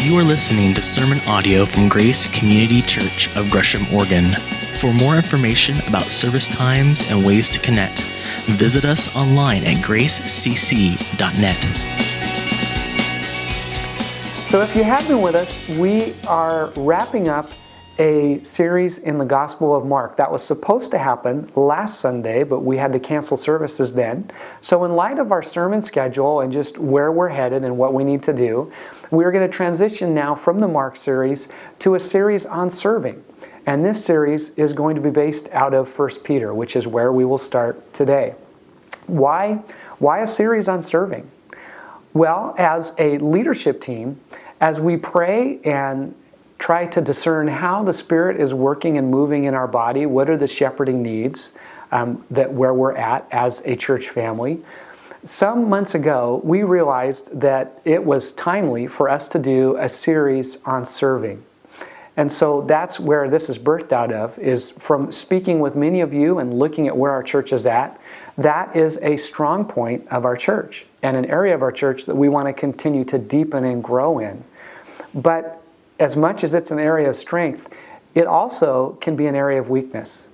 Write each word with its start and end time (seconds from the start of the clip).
You 0.00 0.16
are 0.16 0.22
listening 0.22 0.74
to 0.74 0.80
sermon 0.80 1.18
audio 1.26 1.66
from 1.66 1.88
Grace 1.88 2.28
Community 2.28 2.82
Church 2.82 3.34
of 3.36 3.50
Gresham, 3.50 3.92
Oregon. 3.92 4.32
For 4.78 4.92
more 4.92 5.16
information 5.16 5.80
about 5.88 6.08
service 6.08 6.46
times 6.46 7.02
and 7.10 7.26
ways 7.26 7.50
to 7.50 7.58
connect, 7.58 8.02
visit 8.46 8.84
us 8.84 9.14
online 9.16 9.64
at 9.64 9.84
gracecc.net. 9.84 11.56
So, 14.48 14.62
if 14.62 14.76
you 14.76 14.84
have 14.84 15.06
been 15.08 15.20
with 15.20 15.34
us, 15.34 15.68
we 15.70 16.14
are 16.28 16.72
wrapping 16.76 17.28
up 17.28 17.50
a 17.98 18.40
series 18.44 18.98
in 18.98 19.18
the 19.18 19.24
Gospel 19.24 19.74
of 19.74 19.84
Mark. 19.84 20.16
That 20.16 20.30
was 20.30 20.44
supposed 20.44 20.92
to 20.92 20.98
happen 20.98 21.50
last 21.56 21.98
Sunday, 21.98 22.44
but 22.44 22.60
we 22.60 22.76
had 22.76 22.92
to 22.92 23.00
cancel 23.00 23.36
services 23.36 23.92
then. 23.92 24.30
So, 24.60 24.84
in 24.84 24.94
light 24.94 25.18
of 25.18 25.32
our 25.32 25.42
sermon 25.42 25.82
schedule 25.82 26.40
and 26.40 26.52
just 26.52 26.78
where 26.78 27.10
we're 27.10 27.28
headed 27.28 27.64
and 27.64 27.76
what 27.76 27.92
we 27.92 28.04
need 28.04 28.22
to 28.22 28.32
do, 28.32 28.72
we're 29.10 29.32
going 29.32 29.48
to 29.48 29.54
transition 29.54 30.14
now 30.14 30.34
from 30.34 30.60
the 30.60 30.68
Mark 30.68 30.96
series 30.96 31.48
to 31.80 31.94
a 31.94 32.00
series 32.00 32.46
on 32.46 32.70
serving. 32.70 33.24
And 33.66 33.84
this 33.84 34.04
series 34.04 34.50
is 34.54 34.72
going 34.72 34.96
to 34.96 35.02
be 35.02 35.10
based 35.10 35.48
out 35.50 35.74
of 35.74 35.98
1 35.98 36.10
Peter, 36.24 36.54
which 36.54 36.74
is 36.74 36.86
where 36.86 37.12
we 37.12 37.24
will 37.24 37.38
start 37.38 37.92
today. 37.92 38.34
Why, 39.06 39.62
why 39.98 40.20
a 40.20 40.26
series 40.26 40.68
on 40.68 40.82
serving? 40.82 41.30
Well, 42.14 42.54
as 42.58 42.94
a 42.98 43.18
leadership 43.18 43.80
team, 43.80 44.20
as 44.60 44.80
we 44.80 44.96
pray 44.96 45.60
and 45.64 46.14
try 46.58 46.86
to 46.86 47.00
discern 47.00 47.48
how 47.48 47.84
the 47.84 47.92
Spirit 47.92 48.40
is 48.40 48.52
working 48.52 48.98
and 48.98 49.10
moving 49.10 49.44
in 49.44 49.54
our 49.54 49.68
body, 49.68 50.06
what 50.06 50.28
are 50.28 50.36
the 50.36 50.48
shepherding 50.48 51.02
needs 51.02 51.52
um, 51.92 52.24
that 52.30 52.52
where 52.52 52.74
we're 52.74 52.96
at 52.96 53.26
as 53.30 53.62
a 53.64 53.76
church 53.76 54.08
family, 54.08 54.62
some 55.28 55.68
months 55.68 55.94
ago, 55.94 56.40
we 56.42 56.62
realized 56.62 57.38
that 57.38 57.82
it 57.84 58.02
was 58.02 58.32
timely 58.32 58.86
for 58.86 59.10
us 59.10 59.28
to 59.28 59.38
do 59.38 59.76
a 59.76 59.86
series 59.86 60.62
on 60.64 60.86
serving. 60.86 61.44
And 62.16 62.32
so 62.32 62.62
that's 62.62 62.98
where 62.98 63.28
this 63.28 63.50
is 63.50 63.58
birthed 63.58 63.92
out 63.92 64.10
of 64.10 64.38
is 64.38 64.70
from 64.70 65.12
speaking 65.12 65.60
with 65.60 65.76
many 65.76 66.00
of 66.00 66.14
you 66.14 66.38
and 66.38 66.54
looking 66.54 66.88
at 66.88 66.96
where 66.96 67.12
our 67.12 67.22
church 67.22 67.52
is 67.52 67.66
at. 67.66 68.00
That 68.38 68.74
is 68.74 68.98
a 69.02 69.18
strong 69.18 69.66
point 69.66 70.08
of 70.08 70.24
our 70.24 70.34
church 70.34 70.86
and 71.02 71.14
an 71.14 71.26
area 71.26 71.54
of 71.54 71.60
our 71.60 71.72
church 71.72 72.06
that 72.06 72.14
we 72.14 72.30
want 72.30 72.48
to 72.48 72.54
continue 72.54 73.04
to 73.04 73.18
deepen 73.18 73.64
and 73.64 73.84
grow 73.84 74.18
in. 74.18 74.42
But 75.14 75.62
as 76.00 76.16
much 76.16 76.42
as 76.42 76.54
it's 76.54 76.70
an 76.70 76.78
area 76.78 77.10
of 77.10 77.16
strength, 77.16 77.68
it 78.14 78.26
also 78.26 78.96
can 79.02 79.14
be 79.14 79.26
an 79.26 79.34
area 79.34 79.60
of 79.60 79.68
weakness. 79.68 80.26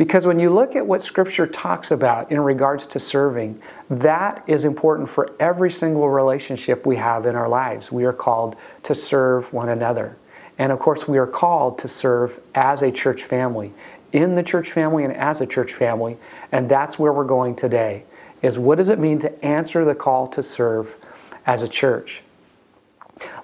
Because 0.00 0.26
when 0.26 0.40
you 0.40 0.48
look 0.48 0.76
at 0.76 0.86
what 0.86 1.02
Scripture 1.02 1.46
talks 1.46 1.90
about 1.90 2.32
in 2.32 2.40
regards 2.40 2.86
to 2.86 2.98
serving, 2.98 3.60
that 3.90 4.42
is 4.46 4.64
important 4.64 5.10
for 5.10 5.30
every 5.38 5.70
single 5.70 6.08
relationship 6.08 6.86
we 6.86 6.96
have 6.96 7.26
in 7.26 7.36
our 7.36 7.50
lives. 7.50 7.92
We 7.92 8.04
are 8.04 8.12
called 8.14 8.56
to 8.84 8.94
serve 8.94 9.52
one 9.52 9.68
another. 9.68 10.16
And 10.56 10.72
of 10.72 10.78
course, 10.78 11.06
we 11.06 11.18
are 11.18 11.26
called 11.26 11.76
to 11.80 11.88
serve 11.88 12.40
as 12.54 12.80
a 12.80 12.90
church 12.90 13.24
family, 13.24 13.74
in 14.10 14.32
the 14.32 14.42
church 14.42 14.72
family 14.72 15.04
and 15.04 15.14
as 15.14 15.42
a 15.42 15.46
church 15.46 15.74
family. 15.74 16.16
And 16.50 16.66
that's 16.66 16.98
where 16.98 17.12
we're 17.12 17.24
going 17.24 17.54
today, 17.54 18.04
is 18.40 18.58
what 18.58 18.78
does 18.78 18.88
it 18.88 18.98
mean 18.98 19.18
to 19.18 19.44
answer 19.44 19.84
the 19.84 19.94
call 19.94 20.28
to 20.28 20.42
serve 20.42 20.96
as 21.44 21.62
a 21.62 21.68
church? 21.68 22.22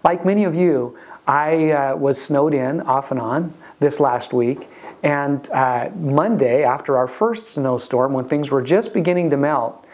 Like 0.02 0.24
many 0.24 0.44
of 0.44 0.54
you, 0.54 0.98
I 1.28 1.72
uh, 1.72 1.96
was 1.96 2.22
snowed 2.22 2.54
in 2.54 2.80
off 2.80 3.10
and 3.10 3.20
on 3.20 3.52
this 3.78 4.00
last 4.00 4.32
week. 4.32 4.68
And 5.06 5.48
uh, 5.50 5.90
Monday, 5.94 6.64
after 6.64 6.96
our 6.96 7.06
first 7.06 7.46
snowstorm, 7.46 8.12
when 8.12 8.24
things 8.24 8.50
were 8.50 8.60
just 8.60 8.92
beginning 8.92 9.30
to 9.30 9.36
melt, 9.36 9.86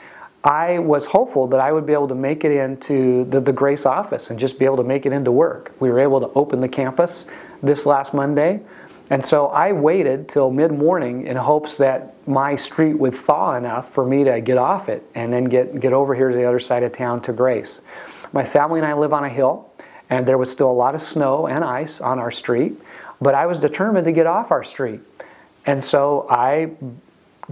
I 0.42 0.78
was 0.78 1.04
hopeful 1.04 1.48
that 1.48 1.60
I 1.60 1.70
would 1.70 1.84
be 1.84 1.92
able 1.92 2.08
to 2.08 2.14
make 2.14 2.44
it 2.44 2.50
into 2.50 3.26
the, 3.26 3.38
the 3.38 3.52
Grace 3.52 3.84
office 3.84 4.30
and 4.30 4.40
just 4.40 4.58
be 4.58 4.64
able 4.64 4.78
to 4.78 4.84
make 4.84 5.04
it 5.04 5.12
into 5.12 5.30
work. 5.30 5.74
We 5.80 5.90
were 5.90 6.00
able 6.00 6.20
to 6.20 6.28
open 6.28 6.62
the 6.62 6.68
campus 6.68 7.26
this 7.62 7.84
last 7.84 8.14
Monday. 8.14 8.62
And 9.10 9.22
so 9.22 9.48
I 9.48 9.72
waited 9.72 10.30
till 10.30 10.50
mid 10.50 10.72
morning 10.72 11.26
in 11.26 11.36
hopes 11.36 11.76
that 11.76 12.14
my 12.26 12.56
street 12.56 12.94
would 12.94 13.14
thaw 13.14 13.54
enough 13.54 13.90
for 13.90 14.06
me 14.06 14.24
to 14.24 14.40
get 14.40 14.56
off 14.56 14.88
it 14.88 15.06
and 15.14 15.30
then 15.30 15.44
get, 15.44 15.78
get 15.78 15.92
over 15.92 16.14
here 16.14 16.30
to 16.30 16.34
the 16.34 16.46
other 16.46 16.58
side 16.58 16.84
of 16.84 16.92
town 16.92 17.20
to 17.22 17.34
Grace. 17.34 17.82
My 18.32 18.46
family 18.46 18.80
and 18.80 18.88
I 18.88 18.94
live 18.94 19.12
on 19.12 19.24
a 19.24 19.28
hill, 19.28 19.70
and 20.08 20.26
there 20.26 20.38
was 20.38 20.50
still 20.50 20.70
a 20.70 20.72
lot 20.72 20.94
of 20.94 21.02
snow 21.02 21.46
and 21.46 21.62
ice 21.62 22.00
on 22.00 22.18
our 22.18 22.30
street. 22.30 22.80
But 23.22 23.36
I 23.36 23.46
was 23.46 23.60
determined 23.60 24.04
to 24.06 24.12
get 24.12 24.26
off 24.26 24.50
our 24.50 24.64
street. 24.64 25.00
And 25.64 25.82
so 25.82 26.26
I 26.28 26.70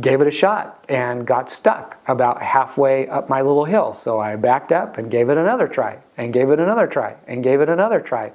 gave 0.00 0.20
it 0.20 0.26
a 0.26 0.30
shot 0.30 0.84
and 0.88 1.26
got 1.26 1.50
stuck 1.50 1.98
about 2.06 2.42
halfway 2.42 3.08
up 3.08 3.28
my 3.28 3.42
little 3.42 3.64
hill. 3.64 3.92
So 3.92 4.20
I 4.20 4.36
backed 4.36 4.72
up 4.72 4.98
and 4.98 5.10
gave 5.10 5.28
it 5.28 5.36
another 5.36 5.68
try, 5.68 5.98
and 6.16 6.32
gave 6.32 6.50
it 6.50 6.60
another 6.60 6.86
try, 6.86 7.16
and 7.26 7.42
gave 7.42 7.60
it 7.60 7.68
another 7.68 8.00
try. 8.00 8.32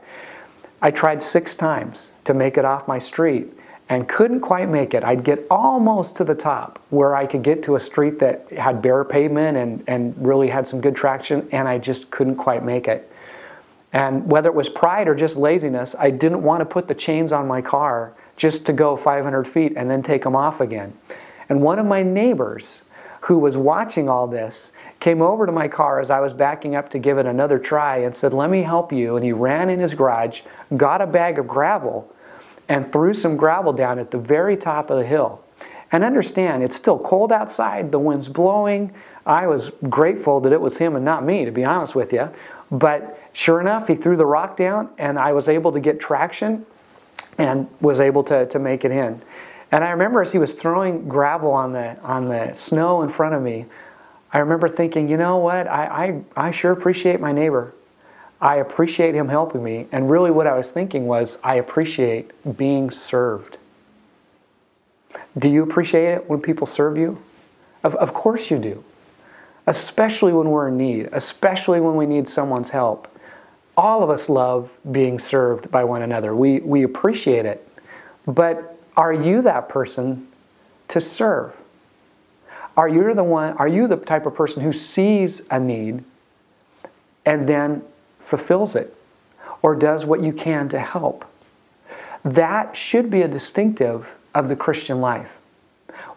I 0.81 0.91
tried 0.91 1.21
six 1.21 1.55
times 1.55 2.13
to 2.25 2.33
make 2.33 2.57
it 2.57 2.65
off 2.65 2.87
my 2.87 2.99
street 2.99 3.47
and 3.87 4.09
couldn't 4.09 4.41
quite 4.41 4.67
make 4.67 4.93
it. 4.93 5.03
I'd 5.03 5.23
get 5.23 5.45
almost 5.49 6.15
to 6.17 6.23
the 6.23 6.35
top 6.35 6.79
where 6.89 7.15
I 7.15 7.25
could 7.25 7.43
get 7.43 7.63
to 7.63 7.75
a 7.75 7.79
street 7.79 8.19
that 8.19 8.51
had 8.51 8.81
bare 8.81 9.03
pavement 9.03 9.57
and, 9.57 9.83
and 9.87 10.15
really 10.25 10.49
had 10.49 10.67
some 10.67 10.81
good 10.81 10.95
traction, 10.95 11.47
and 11.51 11.67
I 11.67 11.77
just 11.77 12.11
couldn't 12.11 12.35
quite 12.35 12.63
make 12.63 12.87
it. 12.87 13.11
And 13.93 14.29
whether 14.29 14.49
it 14.49 14.55
was 14.55 14.69
pride 14.69 15.07
or 15.07 15.15
just 15.15 15.37
laziness, 15.37 15.95
I 15.97 16.09
didn't 16.09 16.43
want 16.43 16.61
to 16.61 16.65
put 16.65 16.87
the 16.87 16.95
chains 16.95 17.31
on 17.31 17.47
my 17.47 17.61
car 17.61 18.13
just 18.35 18.65
to 18.65 18.73
go 18.73 18.95
500 18.95 19.47
feet 19.47 19.73
and 19.75 19.89
then 19.89 20.01
take 20.03 20.23
them 20.23 20.35
off 20.35 20.59
again. 20.59 20.93
And 21.49 21.61
one 21.61 21.79
of 21.79 21.85
my 21.85 22.03
neighbors 22.03 22.83
who 23.21 23.39
was 23.39 23.57
watching 23.57 24.07
all 24.07 24.27
this 24.27 24.71
came 24.99 25.21
over 25.21 25.45
to 25.45 25.51
my 25.51 25.67
car 25.67 25.99
as 25.99 26.11
I 26.11 26.19
was 26.19 26.33
backing 26.33 26.75
up 26.75 26.89
to 26.91 26.99
give 26.99 27.17
it 27.17 27.25
another 27.25 27.57
try 27.57 27.97
and 27.97 28.15
said, 28.15 28.33
Let 28.33 28.49
me 28.49 28.61
help 28.61 28.91
you. 28.93 29.15
And 29.15 29.25
he 29.25 29.31
ran 29.31 29.69
in 29.69 29.79
his 29.79 29.93
garage, 29.93 30.41
got 30.77 31.01
a 31.01 31.07
bag 31.07 31.39
of 31.39 31.47
gravel, 31.47 32.13
and 32.67 32.91
threw 32.91 33.13
some 33.13 33.35
gravel 33.35 33.73
down 33.73 33.99
at 33.99 34.11
the 34.11 34.17
very 34.17 34.57
top 34.57 34.89
of 34.89 34.97
the 34.97 35.05
hill. 35.05 35.41
And 35.91 36.03
understand, 36.03 36.63
it's 36.63 36.75
still 36.75 36.99
cold 36.99 37.31
outside, 37.31 37.91
the 37.91 37.99
wind's 37.99 38.29
blowing. 38.29 38.93
I 39.25 39.47
was 39.47 39.71
grateful 39.89 40.39
that 40.41 40.51
it 40.51 40.61
was 40.61 40.77
him 40.77 40.95
and 40.95 41.05
not 41.05 41.23
me, 41.23 41.45
to 41.45 41.51
be 41.51 41.63
honest 41.63 41.95
with 41.95 42.11
you. 42.11 42.29
But 42.71 43.19
sure 43.33 43.61
enough, 43.61 43.87
he 43.87 43.95
threw 43.95 44.17
the 44.17 44.25
rock 44.25 44.57
down, 44.57 44.89
and 44.97 45.17
I 45.17 45.31
was 45.31 45.47
able 45.47 45.71
to 45.71 45.79
get 45.79 45.99
traction 45.99 46.65
and 47.37 47.67
was 47.81 47.99
able 47.99 48.23
to, 48.25 48.45
to 48.47 48.59
make 48.59 48.85
it 48.85 48.91
in. 48.91 49.21
And 49.71 49.83
I 49.83 49.91
remember 49.91 50.21
as 50.21 50.31
he 50.31 50.37
was 50.37 50.53
throwing 50.53 51.07
gravel 51.07 51.51
on 51.51 51.73
the, 51.73 51.99
on 52.01 52.25
the 52.25 52.53
snow 52.53 53.01
in 53.01 53.09
front 53.09 53.35
of 53.35 53.41
me, 53.41 53.65
I 54.31 54.39
remember 54.39 54.69
thinking, 54.69 55.09
you 55.09 55.17
know 55.17 55.37
what? 55.37 55.67
I, 55.67 56.21
I, 56.37 56.47
I 56.47 56.51
sure 56.51 56.71
appreciate 56.71 57.19
my 57.19 57.31
neighbor. 57.31 57.73
I 58.41 58.57
appreciate 58.57 59.15
him 59.15 59.29
helping 59.29 59.63
me. 59.63 59.87
And 59.91 60.09
really, 60.09 60.29
what 60.29 60.45
I 60.45 60.57
was 60.57 60.71
thinking 60.71 61.07
was, 61.07 61.37
I 61.43 61.55
appreciate 61.55 62.31
being 62.57 62.91
served. 62.91 63.57
Do 65.37 65.49
you 65.49 65.63
appreciate 65.63 66.13
it 66.13 66.29
when 66.29 66.41
people 66.41 66.67
serve 66.67 66.97
you? 66.97 67.21
Of, 67.83 67.95
of 67.95 68.13
course 68.13 68.51
you 68.51 68.57
do 68.59 68.83
especially 69.67 70.31
when 70.31 70.49
we're 70.49 70.67
in 70.67 70.77
need, 70.77 71.09
especially 71.11 71.79
when 71.79 71.95
we 71.95 72.05
need 72.05 72.27
someone's 72.27 72.71
help. 72.71 73.07
All 73.77 74.03
of 74.03 74.09
us 74.09 74.29
love 74.29 74.77
being 74.89 75.19
served 75.19 75.69
by 75.69 75.83
one 75.83 76.01
another. 76.01 76.35
We, 76.35 76.59
we 76.59 76.83
appreciate 76.83 77.45
it. 77.45 77.67
But 78.25 78.79
are 78.95 79.13
you 79.13 79.41
that 79.41 79.69
person 79.69 80.27
to 80.87 81.01
serve? 81.01 81.55
Are 82.77 82.87
you 82.87 83.13
the 83.13 83.23
one 83.23 83.53
are 83.53 83.67
you 83.67 83.87
the 83.87 83.95
type 83.95 84.25
of 84.25 84.35
person 84.35 84.61
who 84.61 84.73
sees 84.73 85.41
a 85.49 85.59
need 85.59 86.03
and 87.25 87.47
then 87.47 87.83
fulfills 88.19 88.75
it 88.75 88.95
or 89.61 89.75
does 89.75 90.05
what 90.05 90.21
you 90.21 90.33
can 90.33 90.67
to 90.69 90.79
help? 90.79 91.25
That 92.23 92.75
should 92.75 93.09
be 93.09 93.21
a 93.21 93.27
distinctive 93.27 94.15
of 94.33 94.49
the 94.49 94.55
Christian 94.55 94.99
life. 94.99 95.39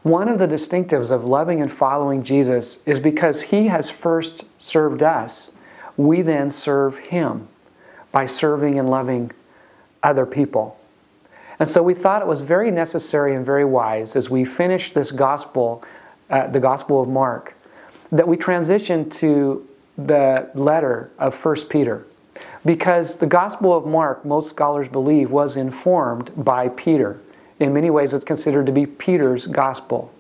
One 0.03 0.29
of 0.29 0.39
the 0.39 0.49
distinctives 0.49 1.11
of 1.11 1.25
loving 1.25 1.61
and 1.61 1.71
following 1.71 2.23
Jesus 2.23 2.83
is 2.87 2.99
because 2.99 3.43
he 3.43 3.69
has 3.69 3.91
first 3.91 4.47
served 4.61 5.03
us, 5.03 5.53
we 5.99 6.23
then 6.23 6.51
serve 6.51 6.99
him 7.09 7.49
by 8.11 8.25
serving 8.25 8.79
and 8.79 8.89
loving 8.89 9.31
other 10.03 10.25
people. 10.25 10.81
And 11.59 11.69
so 11.69 11.83
we 11.83 11.93
thought 11.93 12.23
it 12.23 12.29
was 12.29 12.41
very 12.41 12.71
necessary 12.71 13.35
and 13.35 13.45
very 13.45 13.67
wise 13.67 14.17
as 14.17 14.31
we 14.31 14.47
finish 14.47 14.93
this 14.93 15.11
gospel, 15.11 15.85
uh, 16.31 16.47
the 16.47 16.61
Gospel 16.61 17.03
of 17.03 17.09
Mark, 17.09 17.55
that 18.11 18.27
we 18.27 18.39
transition 18.39 19.11
to 19.11 19.69
the 19.99 20.49
letter 20.55 21.11
of 21.19 21.35
1 21.45 21.57
Peter. 21.69 22.07
Because 22.65 23.17
the 23.17 23.27
Gospel 23.27 23.77
of 23.77 23.85
Mark, 23.85 24.25
most 24.25 24.49
scholars 24.49 24.89
believe, 24.89 25.31
was 25.31 25.57
informed 25.57 26.33
by 26.43 26.69
Peter 26.69 27.21
in 27.59 27.73
many 27.73 27.91
ways, 27.91 28.15
it's 28.15 28.25
considered 28.25 28.67
to 28.67 28.73
be 28.73 28.87
Peter's 28.87 29.47
gospel. 29.47 30.13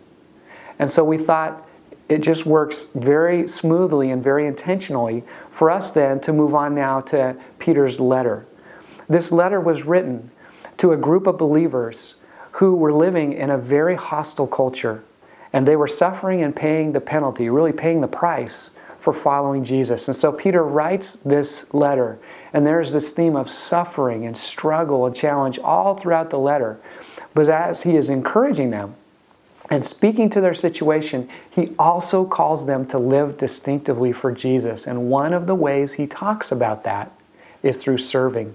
And 0.78 0.90
so 0.90 1.04
we 1.04 1.18
thought 1.18 1.67
it 2.08 2.18
just 2.18 2.46
works 2.46 2.86
very 2.94 3.46
smoothly 3.46 4.10
and 4.10 4.22
very 4.22 4.46
intentionally 4.46 5.24
for 5.50 5.70
us 5.70 5.90
then 5.90 6.20
to 6.20 6.32
move 6.32 6.54
on 6.54 6.74
now 6.74 7.00
to 7.02 7.36
Peter's 7.58 8.00
letter. 8.00 8.46
This 9.08 9.30
letter 9.30 9.60
was 9.60 9.84
written 9.84 10.30
to 10.78 10.92
a 10.92 10.96
group 10.96 11.26
of 11.26 11.36
believers 11.38 12.14
who 12.52 12.74
were 12.74 12.92
living 12.92 13.32
in 13.32 13.50
a 13.50 13.58
very 13.58 13.94
hostile 13.94 14.46
culture, 14.46 15.04
and 15.52 15.66
they 15.66 15.76
were 15.76 15.88
suffering 15.88 16.42
and 16.42 16.54
paying 16.54 16.92
the 16.92 17.00
penalty, 17.00 17.48
really 17.48 17.72
paying 17.72 18.00
the 18.00 18.08
price 18.08 18.70
for 18.98 19.12
following 19.12 19.64
Jesus. 19.64 20.08
And 20.08 20.16
so 20.16 20.32
Peter 20.32 20.64
writes 20.64 21.16
this 21.24 21.72
letter, 21.72 22.18
and 22.52 22.66
there's 22.66 22.92
this 22.92 23.12
theme 23.12 23.36
of 23.36 23.48
suffering 23.48 24.26
and 24.26 24.36
struggle 24.36 25.06
and 25.06 25.14
challenge 25.14 25.58
all 25.58 25.94
throughout 25.94 26.30
the 26.30 26.38
letter. 26.38 26.80
But 27.34 27.48
as 27.48 27.82
he 27.82 27.96
is 27.96 28.10
encouraging 28.10 28.70
them 28.70 28.96
and 29.70 29.84
speaking 29.84 30.30
to 30.30 30.40
their 30.40 30.54
situation, 30.54 31.28
he 31.50 31.74
also 31.78 32.24
calls 32.24 32.66
them 32.66 32.86
to 32.86 32.98
live 32.98 33.36
distinctively 33.36 34.12
for 34.12 34.32
Jesus. 34.32 34.86
And 34.86 35.10
one 35.10 35.34
of 35.34 35.46
the 35.46 35.54
ways 35.54 35.94
he 35.94 36.06
talks 36.06 36.50
about 36.50 36.84
that 36.84 37.12
is 37.62 37.76
through 37.76 37.98
serving. 37.98 38.54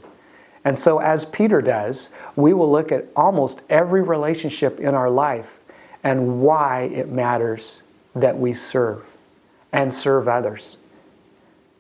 And 0.66 0.80
so, 0.80 1.00
as 1.00 1.26
Peter 1.26 1.62
does, 1.62 2.10
we 2.36 2.54
will 2.54 2.72
look 2.72 2.92
at 2.92 3.08
almost 3.16 3.62
every 3.70 4.02
relationship 4.02 4.80
in 4.80 4.96
our 4.96 5.10
life 5.10 5.60
and 6.04 6.42
why 6.42 6.84
it 6.84 7.10
matters 7.10 7.84
that 8.16 8.38
we 8.38 8.54
serve 8.54 9.06
and 9.72 9.94
serve 9.94 10.28
others. 10.28 10.78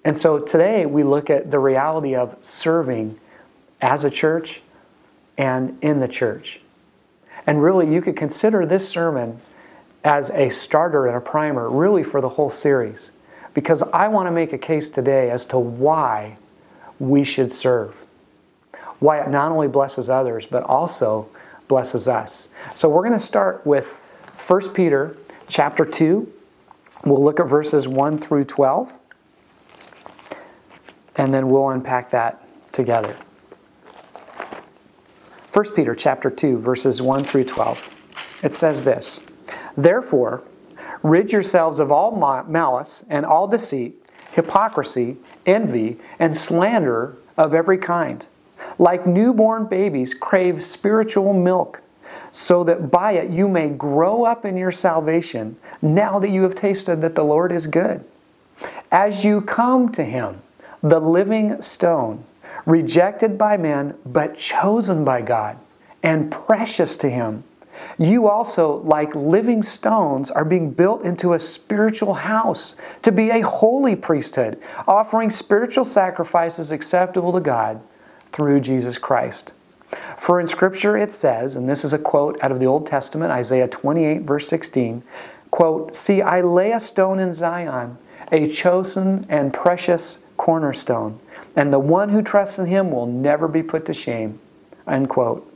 And 0.03 0.17
so 0.17 0.39
today 0.39 0.85
we 0.85 1.03
look 1.03 1.29
at 1.29 1.51
the 1.51 1.59
reality 1.59 2.15
of 2.15 2.35
serving 2.41 3.19
as 3.81 4.03
a 4.03 4.09
church 4.09 4.61
and 5.37 5.77
in 5.81 5.99
the 5.99 6.07
church. 6.07 6.59
And 7.45 7.61
really, 7.61 7.91
you 7.93 8.01
could 8.01 8.15
consider 8.15 8.65
this 8.65 8.87
sermon 8.87 9.39
as 10.03 10.29
a 10.31 10.49
starter 10.49 11.07
and 11.07 11.15
a 11.15 11.21
primer, 11.21 11.69
really, 11.69 12.03
for 12.03 12.21
the 12.21 12.29
whole 12.29 12.49
series. 12.49 13.11
Because 13.53 13.83
I 13.93 14.07
want 14.07 14.27
to 14.27 14.31
make 14.31 14.53
a 14.53 14.57
case 14.57 14.89
today 14.89 15.29
as 15.29 15.45
to 15.45 15.59
why 15.59 16.37
we 16.99 17.23
should 17.23 17.51
serve. 17.51 18.03
Why 18.99 19.19
it 19.19 19.29
not 19.29 19.51
only 19.51 19.67
blesses 19.67 20.09
others, 20.09 20.45
but 20.45 20.63
also 20.63 21.29
blesses 21.67 22.07
us. 22.07 22.49
So 22.75 22.89
we're 22.89 23.03
going 23.03 23.17
to 23.17 23.25
start 23.25 23.65
with 23.65 23.87
1 24.47 24.73
Peter 24.73 25.17
chapter 25.47 25.85
2. 25.85 26.31
We'll 27.05 27.23
look 27.23 27.39
at 27.39 27.49
verses 27.49 27.87
1 27.87 28.17
through 28.17 28.45
12. 28.45 28.97
And 31.15 31.33
then 31.33 31.49
we'll 31.49 31.69
unpack 31.69 32.09
that 32.11 32.49
together. 32.71 33.15
1 35.53 35.75
Peter 35.75 35.93
chapter 35.93 36.31
2 36.31 36.57
verses 36.57 36.99
1 36.99 37.23
through 37.23 37.43
12. 37.43 38.41
It 38.43 38.55
says 38.55 38.85
this: 38.85 39.23
Therefore, 39.77 40.43
rid 41.03 41.31
yourselves 41.31 41.79
of 41.79 41.91
all 41.91 42.11
malice 42.47 43.05
and 43.07 43.23
all 43.23 43.47
deceit, 43.47 44.03
hypocrisy, 44.31 45.17
envy, 45.45 45.99
and 46.17 46.35
slander 46.35 47.17
of 47.37 47.53
every 47.53 47.77
kind. 47.77 48.27
Like 48.79 49.05
newborn 49.05 49.67
babies, 49.67 50.15
crave 50.15 50.63
spiritual 50.63 51.33
milk, 51.33 51.81
so 52.31 52.63
that 52.63 52.89
by 52.89 53.11
it 53.11 53.29
you 53.29 53.47
may 53.47 53.69
grow 53.69 54.25
up 54.25 54.45
in 54.45 54.57
your 54.57 54.71
salvation, 54.71 55.57
now 55.83 56.17
that 56.17 56.31
you 56.31 56.41
have 56.41 56.55
tasted 56.55 57.01
that 57.01 57.13
the 57.13 57.23
Lord 57.23 57.51
is 57.51 57.67
good. 57.67 58.03
As 58.91 59.23
you 59.23 59.39
come 59.39 59.91
to 59.91 60.03
him, 60.03 60.41
the 60.81 60.99
living 60.99 61.61
stone, 61.61 62.25
rejected 62.65 63.37
by 63.37 63.57
men, 63.57 63.95
but 64.05 64.37
chosen 64.37 65.03
by 65.03 65.21
God 65.21 65.57
and 66.01 66.31
precious 66.31 66.97
to 66.97 67.09
Him. 67.09 67.43
You 67.97 68.27
also, 68.27 68.77
like 68.81 69.15
living 69.15 69.63
stones, 69.63 70.29
are 70.29 70.45
being 70.45 70.71
built 70.71 71.03
into 71.03 71.33
a 71.33 71.39
spiritual 71.39 72.13
house 72.13 72.75
to 73.01 73.11
be 73.11 73.29
a 73.29 73.41
holy 73.41 73.95
priesthood, 73.95 74.61
offering 74.87 75.29
spiritual 75.29 75.85
sacrifices 75.85 76.71
acceptable 76.71 77.33
to 77.33 77.39
God 77.39 77.81
through 78.31 78.59
Jesus 78.61 78.97
Christ. 78.97 79.53
For 80.17 80.39
in 80.39 80.47
Scripture 80.47 80.97
it 80.97 81.11
says, 81.11 81.55
and 81.55 81.69
this 81.69 81.85
is 81.85 81.93
a 81.93 81.99
quote 81.99 82.37
out 82.41 82.51
of 82.51 82.59
the 82.59 82.65
Old 82.65 82.87
Testament, 82.87 83.31
Isaiah 83.31 83.67
28, 83.67 84.23
verse 84.23 84.47
16, 84.47 85.03
quote, 85.51 85.95
See, 85.95 86.21
I 86.21 86.41
lay 86.41 86.71
a 86.71 86.79
stone 86.79 87.19
in 87.19 87.33
Zion, 87.33 87.97
a 88.31 88.47
chosen 88.47 89.25
and 89.29 89.53
precious 89.53 90.19
cornerstone, 90.37 91.19
and 91.55 91.71
the 91.71 91.79
one 91.79 92.09
who 92.09 92.21
trusts 92.21 92.59
in 92.59 92.65
him 92.65 92.91
will 92.91 93.05
never 93.05 93.47
be 93.47 93.63
put 93.63 93.85
to 93.85 93.93
shame. 93.93 94.39
Unquote. 94.87 95.49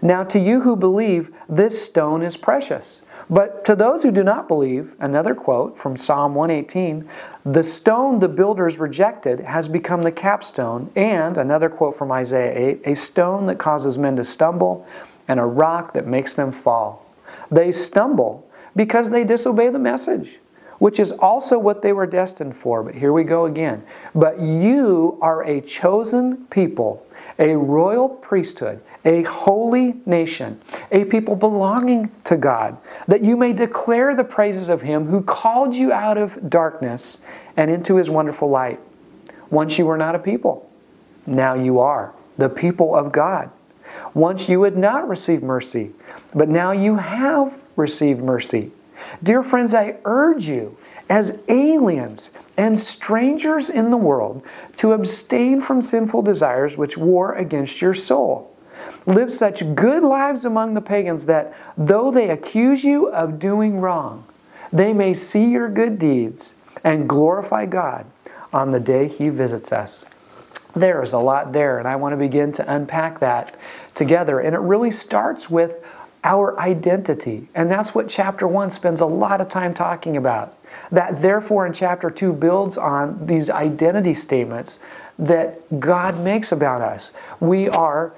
Now, 0.00 0.24
to 0.24 0.38
you 0.38 0.60
who 0.62 0.76
believe, 0.76 1.30
this 1.48 1.82
stone 1.82 2.22
is 2.22 2.36
precious. 2.36 3.02
But 3.30 3.64
to 3.64 3.74
those 3.74 4.02
who 4.02 4.10
do 4.10 4.22
not 4.22 4.48
believe, 4.48 4.94
another 5.00 5.34
quote 5.34 5.78
from 5.78 5.96
Psalm 5.96 6.34
118 6.34 7.08
the 7.44 7.62
stone 7.62 8.18
the 8.18 8.28
builders 8.28 8.78
rejected 8.78 9.40
has 9.40 9.68
become 9.68 10.02
the 10.02 10.12
capstone, 10.12 10.90
and 10.94 11.38
another 11.38 11.70
quote 11.70 11.96
from 11.96 12.12
Isaiah 12.12 12.52
8 12.54 12.82
a 12.84 12.94
stone 12.94 13.46
that 13.46 13.58
causes 13.58 13.96
men 13.96 14.16
to 14.16 14.24
stumble, 14.24 14.86
and 15.26 15.40
a 15.40 15.46
rock 15.46 15.94
that 15.94 16.06
makes 16.06 16.34
them 16.34 16.52
fall. 16.52 17.06
They 17.50 17.72
stumble 17.72 18.46
because 18.76 19.10
they 19.10 19.24
disobey 19.24 19.68
the 19.70 19.78
message 19.78 20.38
which 20.82 20.98
is 20.98 21.12
also 21.12 21.60
what 21.60 21.80
they 21.80 21.92
were 21.92 22.08
destined 22.08 22.56
for. 22.56 22.82
But 22.82 22.96
here 22.96 23.12
we 23.12 23.22
go 23.22 23.46
again. 23.46 23.84
But 24.16 24.40
you 24.40 25.16
are 25.22 25.44
a 25.44 25.60
chosen 25.60 26.38
people, 26.46 27.06
a 27.38 27.54
royal 27.54 28.08
priesthood, 28.08 28.82
a 29.04 29.22
holy 29.22 30.00
nation, 30.06 30.60
a 30.90 31.04
people 31.04 31.36
belonging 31.36 32.10
to 32.24 32.36
God, 32.36 32.78
that 33.06 33.22
you 33.22 33.36
may 33.36 33.52
declare 33.52 34.16
the 34.16 34.24
praises 34.24 34.68
of 34.68 34.82
Him 34.82 35.06
who 35.06 35.22
called 35.22 35.76
you 35.76 35.92
out 35.92 36.18
of 36.18 36.50
darkness 36.50 37.22
and 37.56 37.70
into 37.70 37.94
His 37.94 38.10
wonderful 38.10 38.50
light. 38.50 38.80
Once 39.50 39.78
you 39.78 39.86
were 39.86 39.96
not 39.96 40.16
a 40.16 40.18
people, 40.18 40.68
now 41.26 41.54
you 41.54 41.78
are 41.78 42.12
the 42.38 42.48
people 42.48 42.96
of 42.96 43.12
God. 43.12 43.52
Once 44.14 44.48
you 44.48 44.64
had 44.64 44.76
not 44.76 45.08
received 45.08 45.44
mercy, 45.44 45.92
but 46.34 46.48
now 46.48 46.72
you 46.72 46.96
have 46.96 47.60
received 47.76 48.20
mercy. 48.20 48.72
Dear 49.22 49.42
friends, 49.42 49.74
I 49.74 49.96
urge 50.04 50.46
you, 50.46 50.76
as 51.08 51.38
aliens 51.48 52.30
and 52.56 52.78
strangers 52.78 53.68
in 53.68 53.90
the 53.90 53.96
world, 53.96 54.42
to 54.76 54.92
abstain 54.92 55.60
from 55.60 55.82
sinful 55.82 56.22
desires 56.22 56.76
which 56.76 56.96
war 56.96 57.34
against 57.34 57.82
your 57.82 57.94
soul. 57.94 58.54
Live 59.06 59.30
such 59.30 59.74
good 59.74 60.02
lives 60.02 60.44
among 60.44 60.74
the 60.74 60.80
pagans 60.80 61.26
that, 61.26 61.54
though 61.76 62.10
they 62.10 62.30
accuse 62.30 62.84
you 62.84 63.08
of 63.08 63.38
doing 63.38 63.80
wrong, 63.80 64.24
they 64.72 64.92
may 64.92 65.12
see 65.14 65.50
your 65.50 65.68
good 65.68 65.98
deeds 65.98 66.54
and 66.82 67.08
glorify 67.08 67.66
God 67.66 68.06
on 68.52 68.70
the 68.70 68.80
day 68.80 69.08
He 69.08 69.28
visits 69.28 69.72
us. 69.72 70.06
There 70.74 71.02
is 71.02 71.12
a 71.12 71.18
lot 71.18 71.52
there, 71.52 71.78
and 71.78 71.86
I 71.86 71.96
want 71.96 72.14
to 72.14 72.16
begin 72.16 72.52
to 72.52 72.74
unpack 72.74 73.20
that 73.20 73.54
together. 73.94 74.40
And 74.40 74.54
it 74.54 74.60
really 74.60 74.90
starts 74.90 75.50
with 75.50 75.84
our 76.24 76.58
identity. 76.60 77.48
And 77.54 77.70
that's 77.70 77.94
what 77.94 78.08
chapter 78.08 78.46
1 78.46 78.70
spends 78.70 79.00
a 79.00 79.06
lot 79.06 79.40
of 79.40 79.48
time 79.48 79.74
talking 79.74 80.16
about. 80.16 80.56
That, 80.90 81.20
therefore, 81.20 81.66
in 81.66 81.72
chapter 81.72 82.10
2 82.10 82.32
builds 82.32 82.78
on 82.78 83.26
these 83.26 83.50
identity 83.50 84.14
statements 84.14 84.78
that 85.18 85.80
God 85.80 86.20
makes 86.20 86.52
about 86.52 86.80
us. 86.80 87.12
We 87.40 87.68
are 87.68 88.12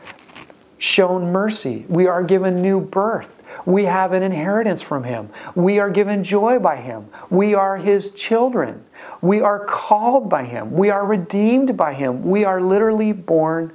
shown 0.78 1.32
mercy, 1.32 1.86
we 1.88 2.06
are 2.06 2.22
given 2.22 2.60
new 2.60 2.80
birth. 2.80 3.40
We 3.64 3.84
have 3.84 4.12
an 4.12 4.22
inheritance 4.22 4.82
from 4.82 5.04
Him. 5.04 5.30
We 5.54 5.78
are 5.78 5.88
given 5.88 6.24
joy 6.24 6.58
by 6.58 6.76
Him. 6.76 7.08
We 7.30 7.54
are 7.54 7.78
His 7.78 8.10
children. 8.10 8.84
We 9.22 9.40
are 9.40 9.64
called 9.64 10.28
by 10.28 10.44
Him. 10.44 10.72
We 10.72 10.90
are 10.90 11.06
redeemed 11.06 11.76
by 11.76 11.94
Him. 11.94 12.24
We 12.24 12.44
are 12.44 12.60
literally 12.60 13.12
born 13.12 13.72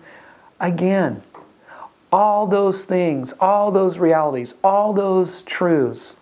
again 0.60 1.24
all 2.12 2.48
those 2.48 2.86
things, 2.86 3.34
all 3.40 3.72
those 3.72 3.98
realities, 3.98 4.56
all 4.64 4.94
those 4.94 5.42
truths 5.44 6.18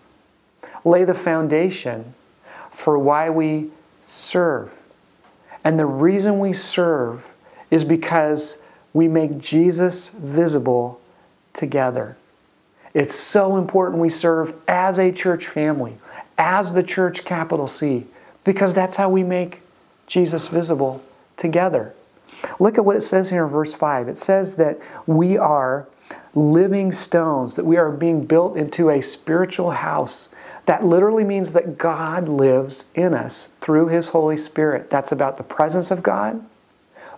lay 0.84 1.04
the 1.04 1.14
foundation 1.14 2.14
for 2.72 2.98
why 2.98 3.30
we 3.30 3.70
serve. 4.02 4.72
And 5.64 5.78
the 5.78 5.86
reason 5.86 6.38
we 6.38 6.52
serve 6.52 7.30
is 7.70 7.84
because 7.84 8.58
we 8.92 9.08
make 9.08 9.38
Jesus 9.38 10.10
visible 10.10 11.00
together. 11.52 12.16
It's 12.94 13.14
so 13.14 13.56
important 13.56 14.00
we 14.00 14.08
serve 14.08 14.54
as 14.66 14.98
a 14.98 15.12
church 15.12 15.46
family, 15.46 15.98
as 16.38 16.72
the 16.72 16.82
church 16.82 17.24
capital 17.24 17.68
C, 17.68 18.06
because 18.44 18.74
that's 18.74 18.96
how 18.96 19.10
we 19.10 19.22
make 19.22 19.60
Jesus 20.06 20.48
visible 20.48 21.02
together. 21.36 21.94
Look 22.58 22.78
at 22.78 22.84
what 22.84 22.96
it 22.96 23.02
says 23.02 23.30
here 23.30 23.44
in 23.44 23.50
verse 23.50 23.74
5. 23.74 24.08
It 24.08 24.18
says 24.18 24.56
that 24.56 24.78
we 25.06 25.36
are 25.36 25.88
living 26.34 26.92
stones, 26.92 27.56
that 27.56 27.64
we 27.64 27.76
are 27.76 27.90
being 27.90 28.24
built 28.24 28.56
into 28.56 28.90
a 28.90 29.00
spiritual 29.00 29.72
house. 29.72 30.28
That 30.66 30.84
literally 30.84 31.24
means 31.24 31.52
that 31.52 31.78
God 31.78 32.28
lives 32.28 32.84
in 32.94 33.14
us 33.14 33.48
through 33.60 33.88
His 33.88 34.10
Holy 34.10 34.36
Spirit. 34.36 34.90
That's 34.90 35.12
about 35.12 35.36
the 35.36 35.42
presence 35.42 35.90
of 35.90 36.02
God, 36.02 36.44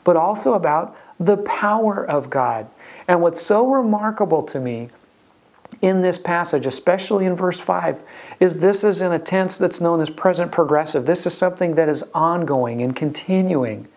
but 0.05 0.17
also 0.17 0.55
about 0.55 0.97
the 1.19 1.37
power 1.39 2.05
of 2.05 2.31
God. 2.31 2.69
And 3.07 3.21
what's 3.21 3.43
so 3.43 3.71
remarkable 3.71 4.43
to 4.45 4.61
me 4.61 4.89
in 5.83 6.03
this 6.03 6.19
passage, 6.19 6.67
especially 6.67 7.27
in 7.27 7.37
verse 7.37 7.61
5, 7.61 8.03
is 8.39 8.61
this 8.61 8.85
is 8.85 9.01
in 9.01 9.13
a 9.13 9.19
tense 9.19 9.59
that's 9.59 9.81
known 9.81 10.01
as 10.01 10.11
present 10.11 10.53
progressive. 10.53 11.07
This 11.07 11.27
is 11.27 11.37
something 11.37 11.75
that 11.75 11.89
is 11.89 12.05
ongoing 12.15 12.83
and 12.83 12.95
continuing. 12.95 13.89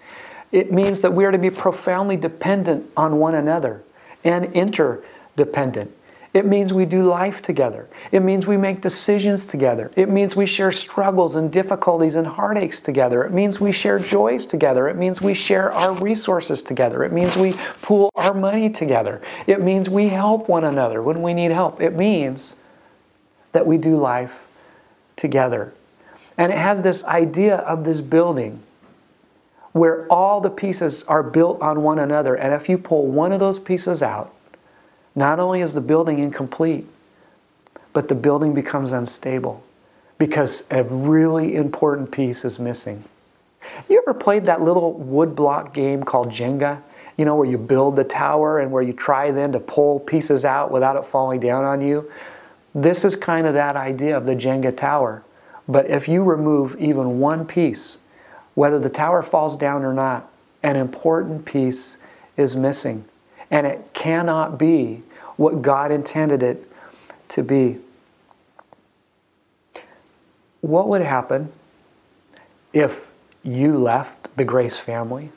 It 0.54 0.72
means 0.72 1.00
that 1.00 1.14
we 1.14 1.26
are 1.26 1.32
to 1.32 1.40
be 1.40 1.50
profoundly 1.50 2.16
dependent 2.16 2.90
on 2.96 3.18
one 3.18 3.34
another 3.34 3.84
and 4.24 4.46
interdependent. 4.54 5.92
It 6.32 6.46
means 6.46 6.74
we 6.74 6.86
do 6.86 7.04
life 7.04 7.42
together. 7.42 7.90
It 8.12 8.22
means 8.22 8.46
we 8.46 8.58
make 8.58 8.82
decisions 8.82 9.48
together. 9.48 9.92
It 9.96 10.10
means 10.10 10.36
we 10.36 10.46
share 10.46 10.72
struggles 10.72 11.36
and 11.36 11.52
difficulties 11.52 12.16
and 12.16 12.26
heartaches 12.26 12.82
together. 12.82 13.24
It 13.24 13.32
means 13.32 13.60
we 13.60 13.72
share 13.72 13.98
joys 13.98 14.46
together. 14.46 14.88
It 14.88 14.96
means 14.96 15.22
we 15.22 15.34
share 15.34 15.72
our 15.72 15.94
resources 15.94 16.62
together. 16.62 17.04
It 17.04 17.12
means 17.12 17.36
we 17.36 17.54
pool 17.82 18.12
our 18.16 18.34
money 18.34 18.70
together. 18.70 19.22
It 19.46 19.62
means 19.62 19.90
we 19.90 20.10
help 20.10 20.48
one 20.48 20.64
another 20.64 21.02
when 21.02 21.22
we 21.24 21.34
need 21.34 21.52
help. 21.52 21.82
It 21.82 21.96
means 21.96 22.56
that 23.52 23.66
we 23.66 23.78
do 23.78 23.98
life 23.98 24.48
together. 25.16 25.74
And 26.38 26.52
it 26.52 26.58
has 26.58 26.84
this 26.84 27.04
idea 27.06 27.58
of 27.58 27.84
this 27.86 28.02
building 28.02 28.62
where 29.74 30.08
all 30.08 30.40
the 30.40 30.50
pieces 30.50 31.04
are 31.04 31.24
built 31.24 31.62
on 31.62 31.84
one 31.84 32.00
another. 32.00 32.36
And 32.36 32.54
if 32.54 32.70
you 32.70 32.78
pull 32.78 33.08
one 33.08 33.32
of 33.32 33.40
those 33.40 33.60
pieces 33.60 34.02
out, 34.02 34.34
not 35.16 35.40
only 35.40 35.62
is 35.62 35.74
the 35.74 35.82
building 35.82 36.20
incomplete, 36.20 36.88
but 37.92 38.08
the 38.08 38.16
building 38.16 38.54
becomes 38.54 38.92
unstable 38.92 39.64
because 40.18 40.64
a 40.72 40.84
really 40.84 41.56
important 41.56 42.12
piece 42.12 42.46
is 42.46 42.60
missing. 42.60 43.04
You 43.90 44.02
ever 44.06 44.14
played 44.14 44.46
that 44.46 44.62
little 44.62 44.94
wood 44.94 45.36
block 45.36 45.74
game 45.74 46.04
called 46.04 46.30
Jenga? 46.30 46.82
You 47.18 47.26
know, 47.26 47.36
where 47.36 47.48
you 47.48 47.58
build 47.58 47.96
the 47.96 48.04
tower 48.04 48.60
and 48.60 48.72
where 48.72 48.82
you 48.82 48.94
try 48.94 49.32
then 49.32 49.52
to 49.52 49.60
pull 49.60 50.00
pieces 50.00 50.46
out 50.46 50.72
without 50.72 50.96
it 50.96 51.06
falling 51.06 51.40
down 51.40 51.64
on 51.64 51.82
you? 51.82 52.12
This 52.74 53.06
is 53.06 53.16
kind 53.16 53.46
of 53.46 53.54
that 53.54 53.76
idea 53.76 54.18
of 54.18 54.26
the 54.26 54.36
Jenga 54.36 54.76
tower. 54.76 55.24
But 55.68 55.90
if 55.90 56.08
you 56.08 56.24
remove 56.24 56.76
even 56.80 57.20
one 57.20 57.46
piece, 57.46 58.00
whether 58.56 58.80
the 58.80 58.90
tower 58.90 59.22
falls 59.22 59.58
down 59.58 59.84
or 59.84 59.94
not, 59.94 60.30
an 60.62 60.76
important 60.76 61.46
piece 61.46 61.98
is 62.38 62.56
missing. 62.56 63.06
And 63.52 63.68
it 63.68 63.90
cannot 63.94 64.58
be 64.58 65.04
what 65.36 65.62
God 65.62 65.92
intended 65.92 66.42
it 66.42 66.70
to 67.30 67.44
be. 67.44 67.80
What 70.62 70.88
would 70.88 71.02
happen 71.02 71.52
if 72.72 73.08
you 73.44 73.78
left 73.78 74.36
the 74.38 74.46
Grace 74.46 74.80
family? 74.80 75.32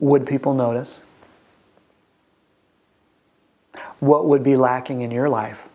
Would 0.00 0.26
people 0.26 0.54
notice? 0.54 1.02
What 4.00 4.26
would 4.26 4.42
be 4.42 4.56
lacking 4.56 5.02
in 5.02 5.10
your 5.10 5.28
life? 5.28 5.68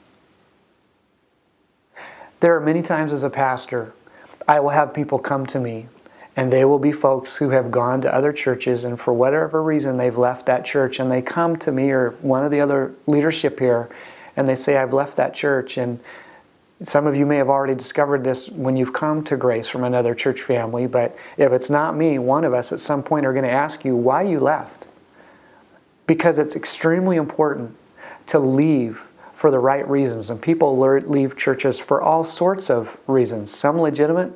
There 2.39 2.55
are 2.55 2.59
many 2.59 2.83
times 2.83 3.13
as 3.13 3.23
a 3.23 3.29
pastor, 3.29 3.93
I 4.47 4.59
will 4.59 4.69
have 4.69 4.93
people 4.93 5.19
come 5.19 5.45
to 5.47 5.59
me 5.59 5.87
and 6.35 6.51
they 6.51 6.65
will 6.65 6.79
be 6.79 6.91
folks 6.91 7.37
who 7.37 7.49
have 7.51 7.71
gone 7.71 8.01
to 8.01 8.13
other 8.13 8.33
churches 8.33 8.83
and 8.83 8.99
for 8.99 9.13
whatever 9.13 9.63
reason 9.63 9.97
they've 9.97 10.17
left 10.17 10.45
that 10.47 10.65
church 10.65 10.99
and 10.99 11.11
they 11.11 11.21
come 11.21 11.55
to 11.57 11.71
me 11.71 11.91
or 11.91 12.11
one 12.21 12.43
of 12.43 12.51
the 12.51 12.59
other 12.59 12.93
leadership 13.07 13.59
here 13.59 13.89
and 14.35 14.47
they 14.47 14.55
say, 14.55 14.77
I've 14.77 14.93
left 14.93 15.17
that 15.17 15.33
church. 15.33 15.77
And 15.77 15.99
some 16.83 17.07
of 17.07 17.15
you 17.15 17.25
may 17.25 17.37
have 17.37 17.49
already 17.49 17.75
discovered 17.75 18.23
this 18.23 18.49
when 18.49 18.75
you've 18.75 18.93
come 18.93 19.23
to 19.25 19.37
grace 19.37 19.67
from 19.67 19.83
another 19.83 20.13
church 20.13 20.41
family, 20.41 20.87
but 20.87 21.17
if 21.37 21.51
it's 21.51 21.69
not 21.69 21.95
me, 21.95 22.19
one 22.19 22.43
of 22.43 22.53
us 22.53 22.73
at 22.73 22.79
some 22.79 23.01
point 23.01 23.25
are 23.25 23.33
going 23.33 23.45
to 23.45 23.51
ask 23.51 23.85
you 23.85 23.95
why 23.95 24.23
you 24.23 24.39
left. 24.39 24.85
Because 26.05 26.37
it's 26.37 26.55
extremely 26.55 27.15
important 27.15 27.75
to 28.27 28.39
leave 28.39 29.04
for 29.45 29.51
the 29.51 29.59
right 29.59 29.87
reasons. 29.87 30.31
And 30.31 30.41
people 30.41 30.75
leave 30.75 31.37
churches 31.37 31.79
for 31.79 32.01
all 32.01 32.23
sorts 32.23 32.71
of 32.71 32.99
reasons, 33.05 33.51
some 33.51 33.79
legitimate, 33.79 34.33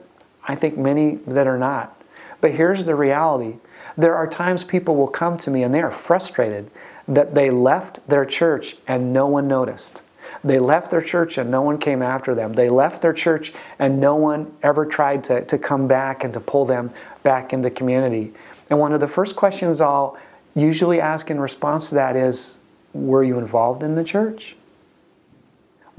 I 0.47 0.53
think 0.53 0.77
many 0.77 1.15
that 1.25 1.47
are 1.47 1.57
not. 1.57 1.99
But 2.41 2.51
here's 2.51 2.85
the 2.85 2.93
reality 2.93 3.55
there 3.97 4.13
are 4.13 4.27
times 4.27 4.63
people 4.63 4.95
will 4.95 5.07
come 5.07 5.35
to 5.39 5.49
me 5.49 5.63
and 5.63 5.73
they 5.73 5.81
are 5.81 5.89
frustrated 5.89 6.69
that 7.07 7.33
they 7.33 7.49
left 7.49 8.07
their 8.07 8.23
church 8.23 8.77
and 8.85 9.11
no 9.11 9.25
one 9.25 9.47
noticed. 9.47 10.03
They 10.43 10.59
left 10.59 10.91
their 10.91 11.01
church 11.01 11.39
and 11.39 11.49
no 11.49 11.63
one 11.63 11.79
came 11.79 12.03
after 12.03 12.35
them. 12.35 12.53
They 12.53 12.69
left 12.69 13.01
their 13.01 13.11
church 13.11 13.51
and 13.79 13.99
no 13.99 14.15
one 14.15 14.53
ever 14.61 14.85
tried 14.85 15.23
to, 15.23 15.43
to 15.43 15.57
come 15.57 15.87
back 15.87 16.23
and 16.23 16.35
to 16.35 16.39
pull 16.39 16.65
them 16.65 16.91
back 17.23 17.51
into 17.51 17.71
community. 17.71 18.31
And 18.69 18.77
one 18.77 18.93
of 18.93 18.99
the 18.99 19.07
first 19.07 19.35
questions 19.35 19.81
I'll 19.81 20.19
usually 20.53 21.01
ask 21.01 21.31
in 21.31 21.39
response 21.39 21.89
to 21.89 21.95
that 21.95 22.15
is 22.15 22.59
Were 22.93 23.23
you 23.23 23.39
involved 23.39 23.81
in 23.81 23.95
the 23.95 24.03
church? 24.03 24.55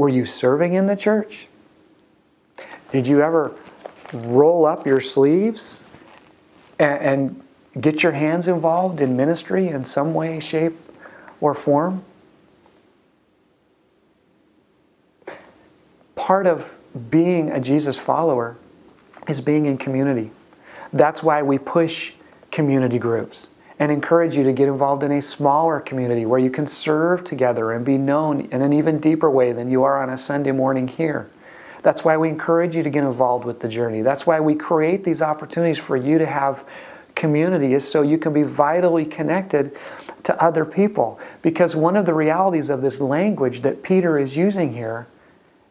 Were 0.01 0.09
you 0.09 0.25
serving 0.25 0.73
in 0.73 0.87
the 0.87 0.97
church? 0.97 1.47
Did 2.91 3.07
you 3.07 3.21
ever 3.21 3.55
roll 4.15 4.65
up 4.65 4.87
your 4.87 4.99
sleeves 4.99 5.83
and, 6.79 7.45
and 7.75 7.83
get 7.83 8.03
your 8.03 8.13
hands 8.13 8.49
involved 8.49 9.03
in 9.03 9.15
ministry 9.15 9.69
in 9.69 9.85
some 9.85 10.15
way, 10.15 10.41
shape, 10.41 10.75
or 11.39 11.53
form? 11.53 12.03
Part 16.15 16.47
of 16.47 16.79
being 17.11 17.51
a 17.51 17.61
Jesus 17.61 17.99
follower 17.99 18.57
is 19.29 19.43
being 19.43 19.67
in 19.67 19.77
community. 19.77 20.31
That's 20.95 21.23
why 21.23 21.43
we 21.43 21.59
push 21.59 22.15
community 22.51 22.99
groups 22.99 23.50
and 23.81 23.91
encourage 23.91 24.37
you 24.37 24.45
to 24.45 24.53
get 24.53 24.69
involved 24.69 25.03
in 25.03 25.11
a 25.11 25.23
smaller 25.23 25.81
community 25.81 26.27
where 26.27 26.39
you 26.39 26.51
can 26.51 26.67
serve 26.67 27.25
together 27.25 27.73
and 27.73 27.83
be 27.85 27.97
known 27.97 28.43
in 28.53 28.61
an 28.61 28.75
even 28.75 28.99
deeper 29.01 29.31
way 29.31 29.53
than 29.53 29.71
you 29.71 29.83
are 29.83 30.03
on 30.03 30.11
a 30.11 30.19
Sunday 30.19 30.53
morning 30.53 30.87
here. 30.87 31.31
That's 31.83 32.05
why 32.05 32.19
we 32.19 32.29
encourage 32.29 32.77
you 32.77 32.83
to 32.83 32.91
get 32.91 33.05
involved 33.05 33.47
with 33.47 33.61
the 33.61 33.69
journey. 33.69 34.03
That's 34.03 34.27
why 34.27 34.39
we 34.39 34.55
create 34.55 35.03
these 35.03 35.23
opportunities 35.23 35.79
for 35.79 35.97
you 35.97 36.19
to 36.19 36.27
have 36.27 36.67
community 37.15 37.73
is 37.73 37.91
so 37.91 38.03
you 38.03 38.19
can 38.19 38.35
be 38.35 38.43
vitally 38.43 39.07
connected 39.07 39.75
to 40.25 40.43
other 40.43 40.67
people. 40.67 41.19
Because 41.41 41.75
one 41.75 41.97
of 41.97 42.05
the 42.05 42.15
realities 42.15 42.69
of 42.69 42.83
this 42.83 43.01
language 43.01 43.63
that 43.63 43.83
Peter 43.83 44.19
is 44.19 44.37
using 44.37 44.75
here 44.75 45.07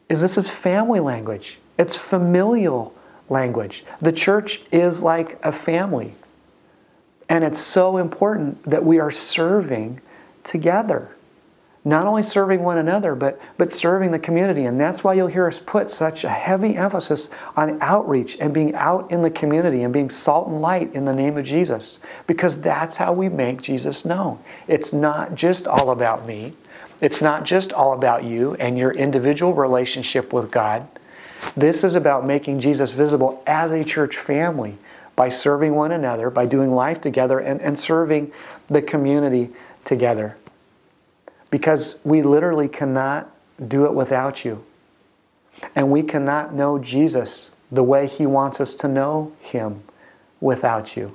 is 0.09 0.19
this 0.19 0.35
is 0.35 0.49
family 0.49 0.99
language. 0.99 1.59
It's 1.77 1.95
familial 1.95 2.95
language. 3.29 3.85
The 4.01 4.11
church 4.11 4.61
is 4.71 5.03
like 5.03 5.39
a 5.43 5.51
family. 5.51 6.15
And 7.29 7.43
it's 7.43 7.59
so 7.59 7.97
important 7.97 8.63
that 8.63 8.83
we 8.83 8.99
are 8.99 9.11
serving 9.11 10.01
together 10.43 11.15
not 11.85 12.05
only 12.05 12.23
serving 12.23 12.61
one 12.61 12.77
another, 12.77 13.15
but, 13.15 13.39
but 13.57 13.71
serving 13.71 14.11
the 14.11 14.19
community. 14.19 14.65
And 14.65 14.79
that's 14.79 15.03
why 15.03 15.13
you'll 15.13 15.27
hear 15.27 15.47
us 15.47 15.59
put 15.59 15.89
such 15.89 16.23
a 16.23 16.29
heavy 16.29 16.75
emphasis 16.75 17.29
on 17.55 17.81
outreach 17.81 18.37
and 18.39 18.53
being 18.53 18.75
out 18.75 19.09
in 19.09 19.21
the 19.21 19.29
community 19.29 19.81
and 19.81 19.93
being 19.93 20.09
salt 20.09 20.47
and 20.47 20.61
light 20.61 20.93
in 20.93 21.05
the 21.05 21.13
name 21.13 21.37
of 21.37 21.45
Jesus, 21.45 21.99
because 22.27 22.59
that's 22.61 22.97
how 22.97 23.13
we 23.13 23.29
make 23.29 23.61
Jesus 23.61 24.03
known. 24.03 24.39
It's 24.67 24.91
not 24.91 25.35
just 25.35 25.67
all 25.67 25.89
about 25.89 26.25
me, 26.25 26.53
it's 26.99 27.21
not 27.21 27.45
just 27.45 27.71
all 27.71 27.93
about 27.93 28.25
you 28.25 28.55
and 28.55 28.77
your 28.77 28.91
individual 28.91 29.53
relationship 29.53 30.33
with 30.33 30.51
God. 30.51 30.85
This 31.55 31.85
is 31.85 31.95
about 31.95 32.25
making 32.25 32.59
Jesus 32.59 32.91
visible 32.91 33.41
as 33.47 33.71
a 33.71 33.85
church 33.85 34.17
family 34.17 34.77
by 35.19 35.27
serving 35.27 35.75
one 35.75 35.91
another, 35.91 36.29
by 36.29 36.45
doing 36.45 36.71
life 36.71 37.01
together, 37.01 37.39
and, 37.39 37.61
and 37.61 37.77
serving 37.77 38.31
the 38.69 38.81
community 38.81 39.49
together 39.83 40.37
because 41.49 41.97
we 42.05 42.21
literally 42.21 42.69
cannot 42.69 43.29
do 43.67 43.83
it 43.83 43.93
without 43.93 44.45
you. 44.45 44.63
And 45.75 45.91
we 45.91 46.03
cannot 46.03 46.53
know 46.53 46.79
Jesus 46.79 47.51
the 47.69 47.83
way 47.83 48.07
He 48.07 48.25
wants 48.25 48.61
us 48.61 48.73
to 48.75 48.87
know 48.87 49.33
Him 49.41 49.83
without 50.39 50.95
you. 50.95 51.13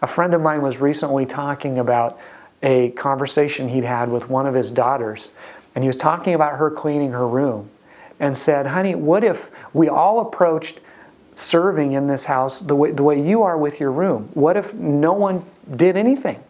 A 0.00 0.06
friend 0.06 0.32
of 0.32 0.40
mine 0.40 0.62
was 0.62 0.78
recently 0.78 1.26
talking 1.26 1.78
about 1.78 2.18
a 2.62 2.92
conversation 2.92 3.68
he'd 3.68 3.84
had 3.84 4.08
with 4.08 4.30
one 4.30 4.46
of 4.46 4.54
his 4.54 4.72
daughters, 4.72 5.32
and 5.74 5.84
he 5.84 5.86
was 5.86 5.96
talking 5.96 6.32
about 6.32 6.56
her 6.56 6.70
cleaning 6.70 7.12
her 7.12 7.28
room 7.28 7.68
and 8.18 8.34
said, 8.34 8.68
Honey, 8.68 8.94
what 8.94 9.22
if 9.22 9.50
we 9.74 9.86
all 9.86 10.20
approached 10.20 10.80
serving 11.34 11.92
in 11.92 12.06
this 12.06 12.24
house 12.26 12.60
the 12.60 12.74
way, 12.74 12.92
the 12.92 13.02
way 13.02 13.20
you 13.20 13.42
are 13.42 13.56
with 13.56 13.80
your 13.80 13.92
room? 13.92 14.30
What 14.34 14.56
if 14.56 14.74
no 14.74 15.12
one 15.12 15.44
did 15.74 15.96
anything? 15.96 16.42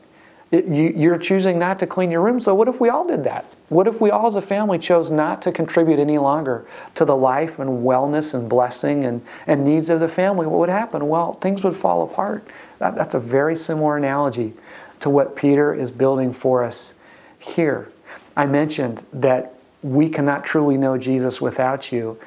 you're 0.52 1.18
choosing 1.18 1.58
not 1.58 1.78
to 1.78 1.86
clean 1.86 2.10
your 2.10 2.20
room. 2.20 2.40
So, 2.40 2.54
what 2.54 2.66
if 2.66 2.80
we 2.80 2.88
all 2.88 3.06
did 3.06 3.22
that? 3.24 3.44
What 3.68 3.86
if 3.86 4.00
we 4.00 4.10
all 4.10 4.26
as 4.26 4.34
a 4.34 4.42
family 4.42 4.78
chose 4.78 5.10
not 5.10 5.42
to 5.42 5.52
contribute 5.52 6.00
any 6.00 6.18
longer 6.18 6.66
to 6.96 7.04
the 7.04 7.14
life 7.14 7.60
and 7.60 7.84
wellness 7.84 8.34
and 8.34 8.48
blessing 8.48 9.04
and, 9.04 9.24
and 9.46 9.64
needs 9.64 9.88
of 9.88 10.00
the 10.00 10.08
family? 10.08 10.48
What 10.48 10.58
would 10.58 10.68
happen? 10.68 11.08
Well, 11.08 11.34
things 11.34 11.62
would 11.62 11.76
fall 11.76 12.02
apart. 12.02 12.44
That, 12.80 12.96
that's 12.96 13.14
a 13.14 13.20
very 13.20 13.54
similar 13.54 13.96
analogy 13.96 14.54
to 14.98 15.08
what 15.08 15.36
Peter 15.36 15.72
is 15.72 15.92
building 15.92 16.32
for 16.32 16.64
us 16.64 16.94
here. 17.38 17.92
I 18.36 18.46
mentioned 18.46 19.04
that 19.12 19.54
we 19.82 20.08
cannot 20.08 20.44
truly 20.44 20.76
know 20.76 20.98
Jesus 20.98 21.40
without 21.40 21.92
you. 21.92 22.18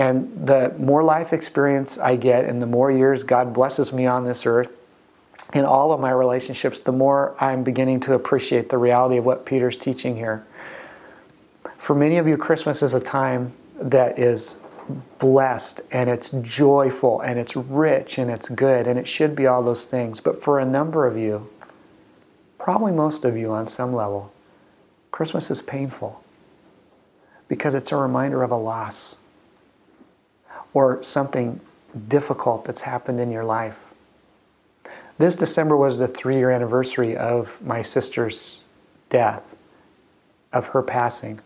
And 0.00 0.46
the 0.46 0.74
more 0.78 1.04
life 1.04 1.34
experience 1.34 1.98
I 1.98 2.16
get 2.16 2.46
and 2.46 2.62
the 2.62 2.66
more 2.66 2.90
years 2.90 3.22
God 3.22 3.52
blesses 3.52 3.92
me 3.92 4.06
on 4.06 4.24
this 4.24 4.46
earth, 4.46 4.78
in 5.52 5.66
all 5.66 5.92
of 5.92 6.00
my 6.00 6.10
relationships, 6.10 6.80
the 6.80 6.92
more 6.92 7.36
I'm 7.38 7.62
beginning 7.62 8.00
to 8.00 8.14
appreciate 8.14 8.70
the 8.70 8.78
reality 8.78 9.18
of 9.18 9.26
what 9.26 9.44
Peter's 9.44 9.76
teaching 9.76 10.16
here. 10.16 10.42
For 11.76 11.94
many 11.94 12.16
of 12.16 12.26
you, 12.26 12.38
Christmas 12.38 12.82
is 12.82 12.94
a 12.94 13.00
time 13.00 13.52
that 13.78 14.18
is 14.18 14.56
blessed 15.18 15.82
and 15.90 16.08
it's 16.08 16.30
joyful 16.40 17.20
and 17.20 17.38
it's 17.38 17.54
rich 17.54 18.16
and 18.16 18.30
it's 18.30 18.48
good 18.48 18.86
and 18.86 18.98
it 18.98 19.06
should 19.06 19.36
be 19.36 19.46
all 19.46 19.62
those 19.62 19.84
things. 19.84 20.18
But 20.18 20.42
for 20.42 20.58
a 20.58 20.64
number 20.64 21.06
of 21.06 21.18
you, 21.18 21.50
probably 22.58 22.92
most 22.92 23.26
of 23.26 23.36
you 23.36 23.52
on 23.52 23.66
some 23.66 23.92
level, 23.92 24.32
Christmas 25.10 25.50
is 25.50 25.60
painful 25.60 26.24
because 27.48 27.74
it's 27.74 27.92
a 27.92 27.96
reminder 27.96 28.42
of 28.42 28.50
a 28.50 28.56
loss 28.56 29.18
or 30.74 31.02
something 31.02 31.60
difficult 32.08 32.64
that's 32.64 32.82
happened 32.82 33.20
in 33.20 33.30
your 33.30 33.44
life. 33.44 33.78
This 35.18 35.34
December 35.34 35.76
was 35.76 35.98
the 35.98 36.08
three 36.08 36.36
year 36.36 36.50
anniversary 36.50 37.16
of 37.16 37.60
my 37.62 37.82
sister's 37.82 38.60
death, 39.10 39.42
of 40.52 40.66
her 40.68 40.82
passing. 40.82 41.40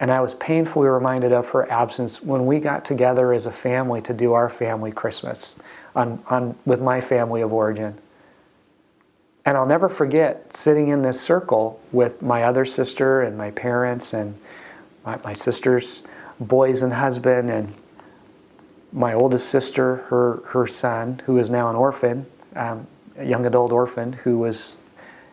And 0.00 0.10
I 0.10 0.20
was 0.20 0.34
painfully 0.34 0.88
reminded 0.88 1.32
of 1.32 1.48
her 1.50 1.70
absence 1.70 2.22
when 2.22 2.46
we 2.46 2.58
got 2.58 2.84
together 2.84 3.32
as 3.32 3.46
a 3.46 3.52
family 3.52 4.00
to 4.02 4.14
do 4.14 4.32
our 4.32 4.48
family 4.48 4.90
Christmas 4.90 5.56
on, 5.94 6.22
on, 6.28 6.56
with 6.64 6.80
my 6.80 7.00
family 7.00 7.42
of 7.42 7.52
origin. 7.52 7.98
And 9.44 9.56
I'll 9.56 9.66
never 9.66 9.88
forget 9.88 10.54
sitting 10.54 10.88
in 10.88 11.02
this 11.02 11.20
circle 11.20 11.80
with 11.92 12.22
my 12.22 12.44
other 12.44 12.64
sister 12.64 13.22
and 13.22 13.36
my 13.36 13.50
parents 13.50 14.14
and 14.14 14.38
my, 15.04 15.18
my 15.24 15.32
sister's 15.32 16.02
boys 16.38 16.82
and 16.82 16.92
husband 16.92 17.50
and 17.50 17.72
my 18.92 19.12
oldest 19.12 19.48
sister, 19.48 19.96
her, 20.08 20.42
her 20.46 20.66
son, 20.66 21.22
who 21.26 21.38
is 21.38 21.50
now 21.50 21.70
an 21.70 21.76
orphan, 21.76 22.26
um, 22.56 22.86
a 23.16 23.24
young 23.24 23.46
adult 23.46 23.72
orphan 23.72 24.12
who 24.12 24.38
was 24.38 24.76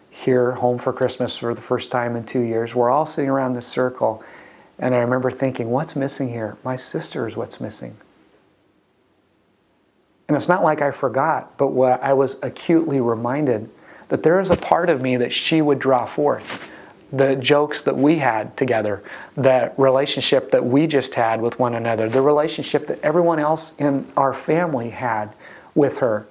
here 0.10 0.52
home 0.54 0.78
for 0.78 0.94
Christmas 0.94 1.38
for 1.38 1.54
the 1.54 1.62
first 1.62 1.92
time 1.92 2.16
in 2.16 2.26
two 2.26 2.42
years. 2.42 2.76
We're 2.76 2.90
all 2.90 3.06
sitting 3.06 3.30
around 3.30 3.54
this 3.54 3.68
circle, 3.68 4.24
and 4.80 4.94
I 4.94 5.00
remember 5.00 5.32
thinking, 5.32 5.70
what's 5.70 5.96
missing 5.96 6.30
here? 6.30 6.58
My 6.64 6.76
sister 6.76 7.28
is 7.28 7.36
what's 7.36 7.60
missing. 7.60 7.98
And 10.28 10.36
it's 10.36 10.48
not 10.48 10.64
like 10.64 10.82
I 10.82 10.92
forgot, 10.92 11.58
but 11.58 11.68
what 11.68 12.04
I 12.04 12.14
was 12.14 12.38
acutely 12.44 13.00
reminded 13.00 13.70
that 14.10 14.24
there 14.24 14.40
is 14.40 14.52
a 14.52 14.58
part 14.58 14.90
of 14.90 15.02
me 15.02 15.18
that 15.18 15.32
she 15.34 15.62
would 15.62 15.80
draw 15.80 16.06
forth 16.06 16.72
the 17.12 17.36
jokes 17.36 17.84
that 17.84 17.96
we 17.96 18.18
had 18.18 18.56
together, 18.58 19.04
the 19.36 19.72
relationship 19.78 20.52
that 20.52 20.66
we 20.66 20.88
just 20.88 21.14
had 21.14 21.42
with 21.42 21.58
one 21.58 21.76
another, 21.76 22.10
the 22.10 22.22
relationship 22.22 22.88
that 22.88 23.00
everyone 23.02 23.40
else 23.40 23.74
in 23.78 24.06
our 24.18 24.34
family 24.34 24.90
had 24.90 25.34
with 25.74 26.00
her. 26.00 26.28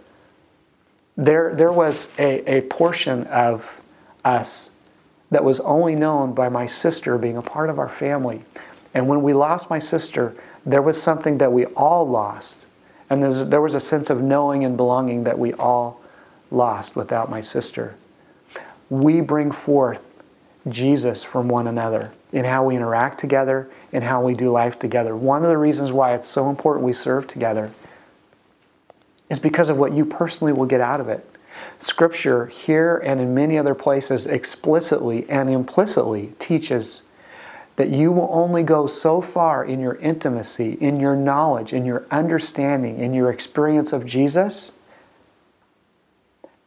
There, 1.17 1.55
there 1.55 1.73
was 1.73 2.09
a, 2.19 2.59
a 2.59 2.61
portion 2.63 3.25
of 3.29 3.81
us 4.25 4.73
that 5.31 5.43
was 5.43 5.61
only 5.61 5.97
known 5.97 6.35
by 6.35 6.49
my 6.49 6.67
sister 6.67 7.17
being 7.17 7.37
a 7.37 7.43
part 7.43 7.71
of 7.71 7.79
our 7.79 7.89
family. 7.89 8.45
And 8.93 9.09
when 9.09 9.23
we 9.23 9.33
lost 9.33 9.71
my 9.71 9.79
sister, 9.79 10.35
there 10.65 10.83
was 10.83 11.01
something 11.01 11.39
that 11.39 11.53
we 11.53 11.67
all 11.67 12.07
lost. 12.09 12.67
And 13.09 13.23
there 13.23 13.61
was 13.61 13.75
a 13.75 13.81
sense 13.81 14.11
of 14.11 14.23
knowing 14.23 14.65
and 14.65 14.77
belonging 14.77 15.25
that 15.25 15.39
we 15.39 15.53
all 15.55 16.01
lost 16.51 16.97
without 16.97 17.31
my 17.31 17.41
sister. 17.41 17.97
We 18.91 19.21
bring 19.21 19.53
forth 19.53 20.03
Jesus 20.69 21.23
from 21.23 21.49
one 21.49 21.67
another 21.67 22.13
in 22.33 22.45
how 22.45 22.65
we 22.65 22.77
interact 22.77 23.19
together, 23.19 23.71
in 23.93 24.03
how 24.03 24.21
we 24.23 24.35
do 24.35 24.51
life 24.51 24.79
together. 24.79 25.15
One 25.15 25.43
of 25.43 25.49
the 25.49 25.59
reasons 25.59 25.93
why 25.93 26.15
it's 26.15 26.27
so 26.27 26.51
important 26.51 26.85
we 26.85 26.93
serve 26.93 27.27
together 27.27 27.71
is 29.31 29.39
because 29.39 29.69
of 29.69 29.77
what 29.77 29.93
you 29.93 30.05
personally 30.05 30.53
will 30.53 30.67
get 30.67 30.81
out 30.81 31.01
of 31.01 31.09
it. 31.09 31.29
Scripture, 31.81 32.47
here 32.47 32.99
and 32.99 33.21
in 33.21 33.35
many 33.35 33.59
other 33.59 33.75
places, 33.75 34.27
explicitly 34.27 35.29
and 35.29 35.49
implicitly 35.49 36.33
teaches 36.39 37.03
that 37.77 37.91
you 37.91 38.11
will 38.11 38.29
only 38.33 38.63
go 38.63 38.87
so 38.87 39.21
far 39.21 39.65
in 39.65 39.81
your 39.81 39.97
intimacy, 39.97 40.77
in 40.81 40.99
your 40.99 41.15
knowledge, 41.15 41.73
in 41.73 41.85
your 41.85 42.07
understanding, 42.11 42.99
in 42.99 43.13
your 43.13 43.31
experience 43.31 43.93
of 43.93 44.07
Jesus 44.07 44.73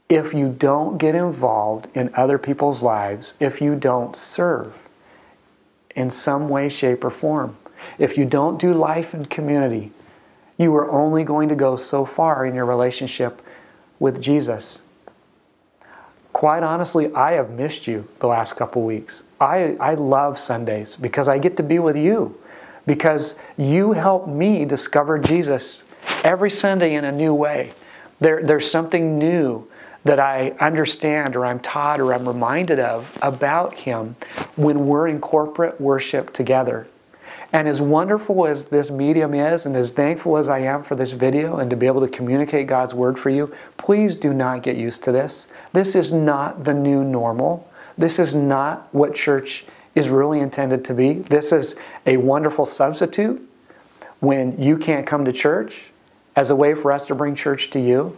if 0.09 0.33
you 0.33 0.49
don't 0.49 0.97
get 0.97 1.13
involved 1.13 1.87
in 1.93 2.11
other 2.15 2.39
people's 2.39 2.81
lives, 2.81 3.35
if 3.39 3.61
you 3.61 3.75
don't 3.75 4.15
serve 4.15 4.89
in 5.95 6.09
some 6.09 6.49
way, 6.49 6.67
shape, 6.67 7.03
or 7.03 7.11
form, 7.11 7.55
if 7.99 8.17
you 8.17 8.25
don't 8.25 8.59
do 8.59 8.73
life 8.73 9.13
in 9.13 9.25
community, 9.25 9.91
you 10.57 10.75
are 10.75 10.91
only 10.91 11.23
going 11.23 11.47
to 11.47 11.55
go 11.55 11.77
so 11.77 12.05
far 12.05 12.45
in 12.45 12.55
your 12.55 12.65
relationship 12.65 13.41
with 13.99 14.19
Jesus. 14.21 14.81
Quite 16.33 16.63
honestly, 16.63 17.13
I 17.13 17.33
have 17.33 17.51
missed 17.51 17.87
you 17.87 18.07
the 18.19 18.27
last 18.27 18.53
couple 18.53 18.83
weeks. 18.83 19.23
I, 19.39 19.77
I 19.79 19.93
love 19.93 20.39
Sundays 20.39 20.95
because 20.95 21.27
I 21.27 21.37
get 21.37 21.55
to 21.57 21.63
be 21.63 21.79
with 21.79 21.95
you, 21.95 22.37
because 22.85 23.35
you 23.57 23.93
help 23.93 24.27
me 24.27 24.65
discover 24.65 25.19
Jesus 25.19 25.83
every 26.23 26.49
Sunday 26.49 26.95
in 26.95 27.05
a 27.05 27.11
new 27.11 27.33
way. 27.33 27.73
There, 28.19 28.43
there's 28.43 28.69
something 28.69 29.17
new 29.17 29.67
that 30.03 30.19
I 30.19 30.51
understand 30.59 31.35
or 31.35 31.45
I'm 31.45 31.59
taught 31.59 31.99
or 31.99 32.13
I'm 32.13 32.27
reminded 32.27 32.79
of 32.79 33.17
about 33.21 33.73
Him 33.73 34.15
when 34.55 34.87
we're 34.87 35.07
in 35.07 35.19
corporate 35.19 35.79
worship 35.79 36.33
together. 36.33 36.87
And 37.51 37.67
as 37.67 37.81
wonderful 37.81 38.45
as 38.45 38.65
this 38.65 38.91
medium 38.91 39.33
is, 39.33 39.65
and 39.65 39.75
as 39.75 39.91
thankful 39.91 40.37
as 40.37 40.49
I 40.49 40.59
am 40.59 40.83
for 40.83 40.95
this 40.95 41.11
video 41.11 41.57
and 41.57 41.69
to 41.71 41.75
be 41.75 41.87
able 41.87 42.01
to 42.01 42.07
communicate 42.07 42.67
God's 42.67 42.93
Word 42.93 43.17
for 43.17 43.31
you, 43.31 43.53
please 43.77 44.15
do 44.15 44.33
not 44.33 44.61
get 44.61 44.77
used 44.77 45.03
to 45.03 45.11
this. 45.11 45.47
This 45.73 45.95
is 45.95 46.13
not 46.13 46.63
the 46.63 46.73
new 46.73 47.03
normal. 47.03 47.67
This 47.97 48.19
is 48.19 48.35
not 48.35 48.87
what 48.93 49.15
church 49.15 49.65
is 49.95 50.09
really 50.09 50.39
intended 50.39 50.85
to 50.85 50.93
be. 50.93 51.13
This 51.13 51.51
is 51.51 51.75
a 52.05 52.17
wonderful 52.17 52.65
substitute 52.67 53.41
when 54.19 54.61
you 54.61 54.77
can't 54.77 55.07
come 55.07 55.25
to 55.25 55.31
church 55.31 55.89
as 56.35 56.51
a 56.51 56.55
way 56.55 56.75
for 56.75 56.91
us 56.91 57.07
to 57.07 57.15
bring 57.15 57.33
church 57.33 57.71
to 57.71 57.79
you. 57.79 58.15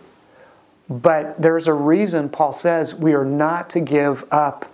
But 0.91 1.41
there's 1.41 1.69
a 1.69 1.73
reason 1.73 2.27
Paul 2.27 2.51
says 2.51 2.93
we 2.93 3.13
are 3.13 3.23
not 3.23 3.69
to 3.69 3.79
give 3.79 4.25
up 4.29 4.69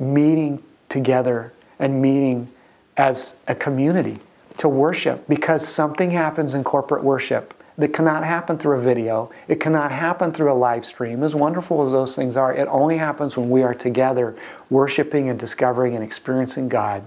meeting 0.00 0.64
together 0.88 1.52
and 1.78 2.02
meeting 2.02 2.50
as 2.96 3.36
a 3.46 3.54
community 3.54 4.18
to 4.58 4.68
worship 4.68 5.28
because 5.28 5.66
something 5.66 6.10
happens 6.10 6.54
in 6.54 6.64
corporate 6.64 7.04
worship 7.04 7.54
that 7.78 7.94
cannot 7.94 8.24
happen 8.24 8.58
through 8.58 8.78
a 8.78 8.80
video. 8.80 9.30
It 9.46 9.60
cannot 9.60 9.92
happen 9.92 10.32
through 10.32 10.52
a 10.52 10.54
live 10.54 10.84
stream. 10.84 11.22
As 11.22 11.36
wonderful 11.36 11.86
as 11.86 11.92
those 11.92 12.16
things 12.16 12.36
are, 12.36 12.52
it 12.52 12.66
only 12.66 12.98
happens 12.98 13.36
when 13.36 13.48
we 13.48 13.62
are 13.62 13.72
together 13.72 14.36
worshiping 14.70 15.28
and 15.28 15.38
discovering 15.38 15.94
and 15.94 16.02
experiencing 16.02 16.68
God 16.68 17.06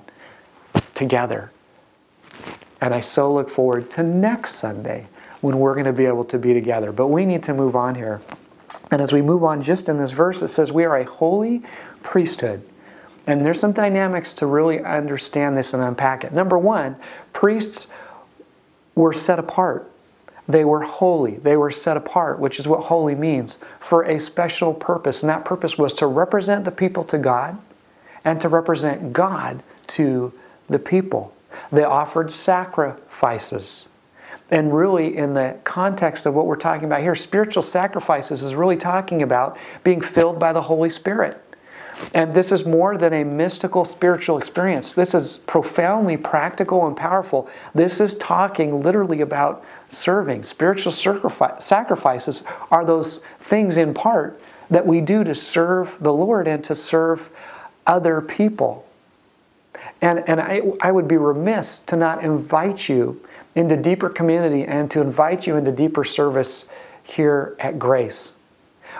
together. 0.95 1.51
And 2.79 2.93
I 2.93 3.01
so 3.01 3.33
look 3.33 3.49
forward 3.49 3.91
to 3.91 4.03
next 4.03 4.55
Sunday 4.55 5.07
when 5.41 5.59
we're 5.59 5.73
going 5.73 5.85
to 5.85 5.91
be 5.91 6.05
able 6.05 6.23
to 6.23 6.39
be 6.39 6.53
together. 6.53 6.93
But 6.93 7.07
we 7.07 7.25
need 7.25 7.43
to 7.43 7.53
move 7.53 7.75
on 7.75 7.95
here. 7.95 8.21
And 8.91 9.01
as 9.01 9.13
we 9.13 9.21
move 9.21 9.43
on, 9.43 9.61
just 9.61 9.89
in 9.89 9.97
this 9.97 10.11
verse, 10.11 10.41
it 10.41 10.49
says, 10.49 10.71
We 10.71 10.85
are 10.85 10.97
a 10.97 11.05
holy 11.05 11.63
priesthood. 12.01 12.67
And 13.25 13.43
there's 13.43 13.59
some 13.59 13.71
dynamics 13.71 14.33
to 14.33 14.45
really 14.45 14.83
understand 14.83 15.57
this 15.57 15.73
and 15.73 15.81
unpack 15.81 16.23
it. 16.23 16.33
Number 16.33 16.57
one, 16.57 16.97
priests 17.31 17.87
were 18.95 19.13
set 19.13 19.39
apart. 19.39 19.89
They 20.47 20.65
were 20.65 20.81
holy. 20.81 21.35
They 21.35 21.55
were 21.55 21.71
set 21.71 21.95
apart, 21.95 22.37
which 22.39 22.59
is 22.59 22.67
what 22.67 22.85
holy 22.85 23.15
means, 23.15 23.57
for 23.79 24.03
a 24.03 24.19
special 24.19 24.73
purpose. 24.73 25.23
And 25.23 25.29
that 25.29 25.45
purpose 25.45 25.77
was 25.77 25.93
to 25.95 26.07
represent 26.07 26.65
the 26.65 26.71
people 26.71 27.05
to 27.05 27.17
God 27.17 27.57
and 28.25 28.41
to 28.41 28.49
represent 28.49 29.13
God 29.13 29.63
to 29.87 30.33
the 30.67 30.79
people. 30.79 31.33
They 31.71 31.83
offered 31.83 32.31
sacrifices. 32.31 33.87
And 34.53 34.71
really, 34.71 35.17
in 35.17 35.33
the 35.33 35.57
context 35.63 36.27
of 36.27 36.35
what 36.35 36.45
we're 36.45 36.57
talking 36.57 36.85
about 36.85 37.01
here, 37.01 37.15
spiritual 37.15 37.63
sacrifices 37.63 38.43
is 38.43 38.53
really 38.53 38.77
talking 38.77 39.23
about 39.23 39.57
being 39.83 39.99
filled 39.99 40.37
by 40.37 40.53
the 40.53 40.61
Holy 40.61 40.91
Spirit. 40.91 41.41
And 42.13 42.35
this 42.35 42.51
is 42.51 42.63
more 42.63 42.95
than 42.95 43.13
a 43.13 43.23
mystical 43.23 43.83
spiritual 43.83 44.37
experience. 44.37 44.93
This 44.93 45.15
is 45.15 45.39
profoundly 45.47 46.17
practical 46.17 46.85
and 46.85 46.95
powerful. 46.95 47.49
This 47.73 47.99
is 47.99 48.13
talking 48.13 48.83
literally 48.83 49.21
about 49.21 49.65
serving. 49.89 50.43
Spiritual 50.43 50.91
sacrifices 50.91 52.43
are 52.69 52.85
those 52.85 53.21
things 53.39 53.75
in 53.75 53.95
part 53.95 54.39
that 54.69 54.85
we 54.85 55.01
do 55.01 55.23
to 55.23 55.33
serve 55.33 55.97
the 55.99 56.13
Lord 56.13 56.47
and 56.47 56.63
to 56.65 56.75
serve 56.75 57.31
other 57.87 58.21
people. 58.21 58.85
And, 59.99 60.23
and 60.29 60.39
I, 60.39 60.61
I 60.79 60.91
would 60.91 61.07
be 61.07 61.17
remiss 61.17 61.79
to 61.87 61.95
not 61.95 62.23
invite 62.23 62.87
you 62.87 63.19
into 63.55 63.77
deeper 63.77 64.09
community 64.09 64.63
and 64.63 64.89
to 64.91 65.01
invite 65.01 65.45
you 65.45 65.55
into 65.55 65.71
deeper 65.71 66.03
service 66.03 66.67
here 67.03 67.55
at 67.59 67.77
Grace. 67.77 68.33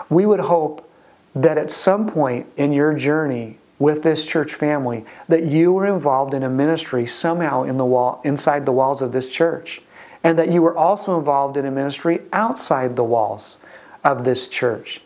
We 0.08 0.26
would 0.26 0.40
hope 0.40 0.88
that 1.34 1.58
at 1.58 1.70
some 1.70 2.08
point 2.08 2.46
in 2.56 2.72
your 2.72 2.94
journey 2.94 3.58
with 3.78 4.02
this 4.02 4.24
church 4.24 4.54
family 4.54 5.04
that 5.28 5.44
you 5.44 5.72
were 5.72 5.86
involved 5.86 6.32
in 6.32 6.42
a 6.42 6.48
ministry 6.48 7.06
somehow 7.06 7.64
in 7.64 7.76
the 7.76 7.84
wall 7.84 8.20
inside 8.24 8.64
the 8.66 8.72
walls 8.72 9.02
of 9.02 9.12
this 9.12 9.28
church 9.28 9.82
and 10.22 10.38
that 10.38 10.48
you 10.48 10.62
were 10.62 10.76
also 10.76 11.18
involved 11.18 11.56
in 11.56 11.66
a 11.66 11.70
ministry 11.70 12.20
outside 12.32 12.96
the 12.96 13.04
walls 13.04 13.58
of 14.02 14.24
this 14.24 14.48
church. 14.48 15.00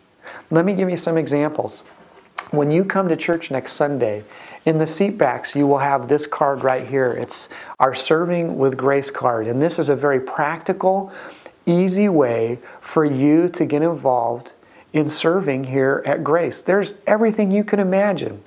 Let 0.51 0.65
me 0.65 0.75
give 0.75 0.91
you 0.91 0.97
some 0.97 1.17
examples. 1.17 1.83
When 2.51 2.71
you 2.71 2.85
come 2.85 3.09
to 3.09 3.17
church 3.17 3.51
next 3.51 3.73
Sunday 3.73 4.23
in 4.69 4.77
the 4.77 4.87
seat 4.87 5.17
backs, 5.17 5.57
you 5.57 5.67
will 5.67 5.79
have 5.79 6.09
this 6.09 6.27
card 6.27 6.63
right 6.63 6.87
here. 6.87 7.07
It's 7.07 7.49
our 7.81 7.95
Serving 7.95 8.59
with 8.59 8.77
Grace 8.77 9.11
card. 9.11 9.47
And 9.47 9.63
this 9.63 9.79
is 9.79 9.89
a 9.89 9.97
very 9.97 10.21
practical, 10.21 11.11
easy 11.65 12.07
way 12.11 12.59
for 12.79 13.03
you 13.03 13.49
to 13.49 13.65
get 13.65 13.81
involved 13.81 14.53
in 14.93 15.09
serving 15.09 15.65
here 15.65 16.03
at 16.05 16.23
Grace. 16.23 16.61
There's 16.61 16.95
everything 17.07 17.51
you 17.51 17.65
can 17.65 17.81
imagine 17.81 18.43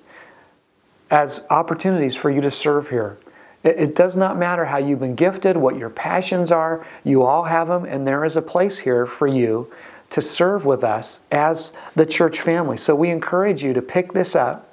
as 1.10 1.44
opportunities 1.50 2.16
for 2.16 2.30
you 2.30 2.40
to 2.42 2.52
serve 2.52 2.90
here. 2.90 3.18
It, 3.64 3.96
does 3.96 4.16
not 4.16 4.38
matter 4.38 4.66
how 4.66 4.78
you've 4.78 5.00
been 5.00 5.16
gifted, 5.16 5.58
what 5.58 5.76
your 5.76 5.90
passions 5.90 6.52
are, 6.52 6.86
you 7.04 7.24
all 7.24 7.46
have 7.46 7.68
them, 7.68 7.84
and 7.84 8.08
there 8.08 8.24
is 8.26 8.36
a 8.36 8.42
place 8.44 8.80
here 8.80 9.08
for 9.08 9.26
you 9.26 9.72
to 10.12 10.22
serve 10.22 10.66
with 10.66 10.84
us 10.84 11.22
as 11.32 11.74
the 11.96 12.06
church 12.06 12.40
family. 12.40 12.78
So 12.78 12.96
we 12.96 13.10
encourage 13.10 13.64
you 13.64 13.74
to 13.74 13.82
pick 13.82 14.14
this 14.14 14.36
up 14.36 14.71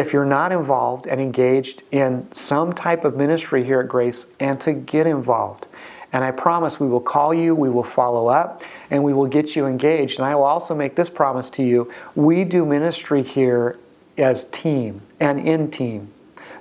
if 0.00 0.14
you're 0.14 0.24
not 0.24 0.50
involved 0.50 1.06
and 1.06 1.20
engaged 1.20 1.82
in 1.92 2.26
some 2.32 2.72
type 2.72 3.04
of 3.04 3.16
ministry 3.16 3.62
here 3.62 3.80
at 3.80 3.88
Grace 3.88 4.26
and 4.40 4.58
to 4.62 4.72
get 4.72 5.06
involved. 5.06 5.66
And 6.10 6.24
I 6.24 6.30
promise 6.30 6.80
we 6.80 6.88
will 6.88 7.02
call 7.02 7.34
you, 7.34 7.54
we 7.54 7.68
will 7.68 7.84
follow 7.84 8.28
up, 8.28 8.62
and 8.90 9.04
we 9.04 9.12
will 9.12 9.26
get 9.26 9.54
you 9.54 9.66
engaged. 9.66 10.18
And 10.18 10.26
I 10.26 10.34
will 10.34 10.44
also 10.44 10.74
make 10.74 10.96
this 10.96 11.10
promise 11.10 11.50
to 11.50 11.62
you 11.62 11.92
we 12.14 12.44
do 12.44 12.64
ministry 12.64 13.22
here 13.22 13.78
as 14.16 14.44
team 14.44 15.02
and 15.20 15.38
in 15.38 15.70
team. 15.70 16.10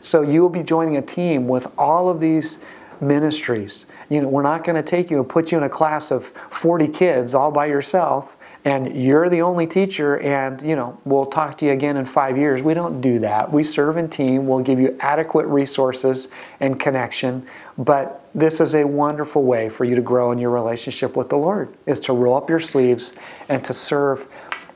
So 0.02 0.22
you 0.22 0.42
will 0.42 0.50
be 0.50 0.62
joining 0.62 0.98
a 0.98 1.02
team 1.02 1.48
with 1.48 1.72
all 1.78 2.10
of 2.10 2.20
these 2.20 2.60
ministries. 3.00 3.86
You 4.10 4.22
know, 4.22 4.28
we're 4.28 4.44
not 4.44 4.66
going 4.66 4.76
to 4.76 4.84
take 4.84 5.10
you 5.10 5.18
and 5.18 5.30
put 5.30 5.52
you 5.52 5.58
in 5.58 5.64
a 5.64 5.70
class 5.70 6.12
of 6.12 6.28
40 6.50 6.90
kids 6.90 7.34
all 7.34 7.52
by 7.52 7.68
yourself 7.68 8.36
and 8.66 9.02
you're 9.02 9.30
the 9.30 9.42
only 9.42 9.66
teacher 9.66 10.20
and 10.20 10.62
you 10.62 10.76
know 10.76 11.00
we'll 11.06 11.26
talk 11.26 11.58
to 11.60 11.66
you 11.66 11.72
again 11.72 11.98
in 11.98 12.06
five 12.06 12.38
years. 12.38 12.62
We 12.62 12.74
don't 12.74 13.02
do 13.02 13.20
that. 13.20 13.52
We 13.52 13.64
serve 13.64 13.98
in 13.98 14.10
team. 14.10 14.48
We'll 14.48 14.60
give 14.60 14.80
you 14.80 14.98
adequate 15.00 15.46
resources 15.46 16.28
and 16.60 16.80
connection. 16.80 17.48
But 17.78 18.28
this 18.36 18.60
is 18.60 18.76
a 18.76 18.86
wonderful 18.86 19.44
way 19.44 19.70
for 19.70 19.86
you 19.86 19.96
to 19.96 20.02
grow 20.02 20.32
in 20.32 20.40
your 20.40 20.50
relationship 20.50 21.16
with 21.16 21.30
the 21.30 21.38
lord 21.38 21.74
is 21.86 22.00
to 22.02 22.14
roll 22.14 22.36
up 22.36 22.50
your 22.50 22.60
sleeves 22.60 23.14
and 23.48 23.64
to 23.64 23.74
serve 23.74 24.28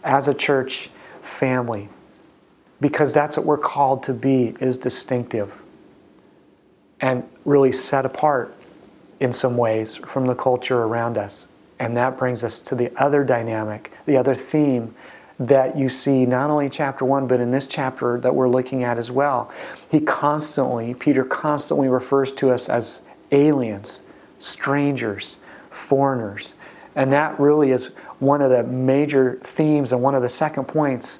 as 0.03 0.27
a 0.27 0.33
church 0.33 0.89
family. 1.21 1.89
Because 2.79 3.13
that's 3.13 3.37
what 3.37 3.45
we're 3.45 3.57
called 3.57 4.03
to 4.03 4.13
be 4.13 4.55
is 4.59 4.77
distinctive 4.77 5.61
and 6.99 7.27
really 7.45 7.71
set 7.71 8.05
apart 8.05 8.55
in 9.19 9.31
some 9.31 9.57
ways 9.57 9.95
from 9.95 10.25
the 10.25 10.35
culture 10.35 10.83
around 10.83 11.17
us 11.17 11.47
and 11.79 11.97
that 11.97 12.17
brings 12.17 12.43
us 12.43 12.59
to 12.59 12.75
the 12.75 12.91
other 13.01 13.23
dynamic 13.23 13.91
the 14.05 14.17
other 14.17 14.35
theme 14.35 14.93
that 15.39 15.77
you 15.77 15.89
see 15.89 16.25
not 16.25 16.49
only 16.49 16.65
in 16.65 16.71
chapter 16.71 17.03
1 17.03 17.27
but 17.27 17.39
in 17.39 17.51
this 17.51 17.67
chapter 17.67 18.19
that 18.19 18.33
we're 18.35 18.49
looking 18.49 18.83
at 18.83 18.97
as 18.97 19.09
well 19.09 19.51
he 19.89 19.99
constantly 19.99 20.93
peter 20.93 21.23
constantly 21.23 21.87
refers 21.87 22.31
to 22.31 22.51
us 22.51 22.69
as 22.69 23.01
aliens 23.31 24.03
strangers 24.39 25.37
foreigners 25.71 26.55
and 26.95 27.11
that 27.11 27.39
really 27.39 27.71
is 27.71 27.87
one 28.19 28.41
of 28.41 28.51
the 28.51 28.63
major 28.63 29.39
themes 29.43 29.91
and 29.91 30.01
one 30.01 30.15
of 30.15 30.21
the 30.21 30.29
second 30.29 30.65
points 30.65 31.19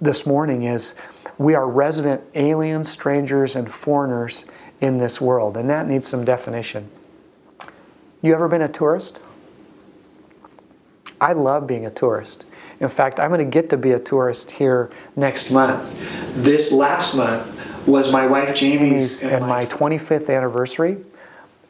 this 0.00 0.26
morning 0.26 0.64
is 0.64 0.94
we 1.38 1.54
are 1.54 1.68
resident 1.68 2.22
aliens, 2.34 2.88
strangers, 2.88 3.54
and 3.54 3.70
foreigners 3.70 4.44
in 4.80 4.98
this 4.98 5.20
world, 5.20 5.56
and 5.56 5.70
that 5.70 5.86
needs 5.86 6.06
some 6.06 6.24
definition. 6.24 6.90
You 8.20 8.34
ever 8.34 8.48
been 8.48 8.62
a 8.62 8.68
tourist? 8.68 9.20
I 11.20 11.32
love 11.32 11.66
being 11.66 11.86
a 11.86 11.90
tourist. 11.90 12.44
In 12.80 12.88
fact, 12.88 13.18
I'm 13.18 13.30
going 13.30 13.44
to 13.44 13.50
get 13.50 13.70
to 13.70 13.76
be 13.76 13.92
a 13.92 13.98
tourist 13.98 14.52
here 14.52 14.90
next 15.16 15.50
month. 15.50 15.82
This 16.34 16.72
last 16.72 17.14
month 17.14 17.46
was 17.86 18.12
my 18.12 18.26
wife 18.26 18.54
Jamie's 18.54 19.22
and 19.22 19.46
my 19.46 19.64
25th 19.66 20.34
anniversary. 20.34 20.98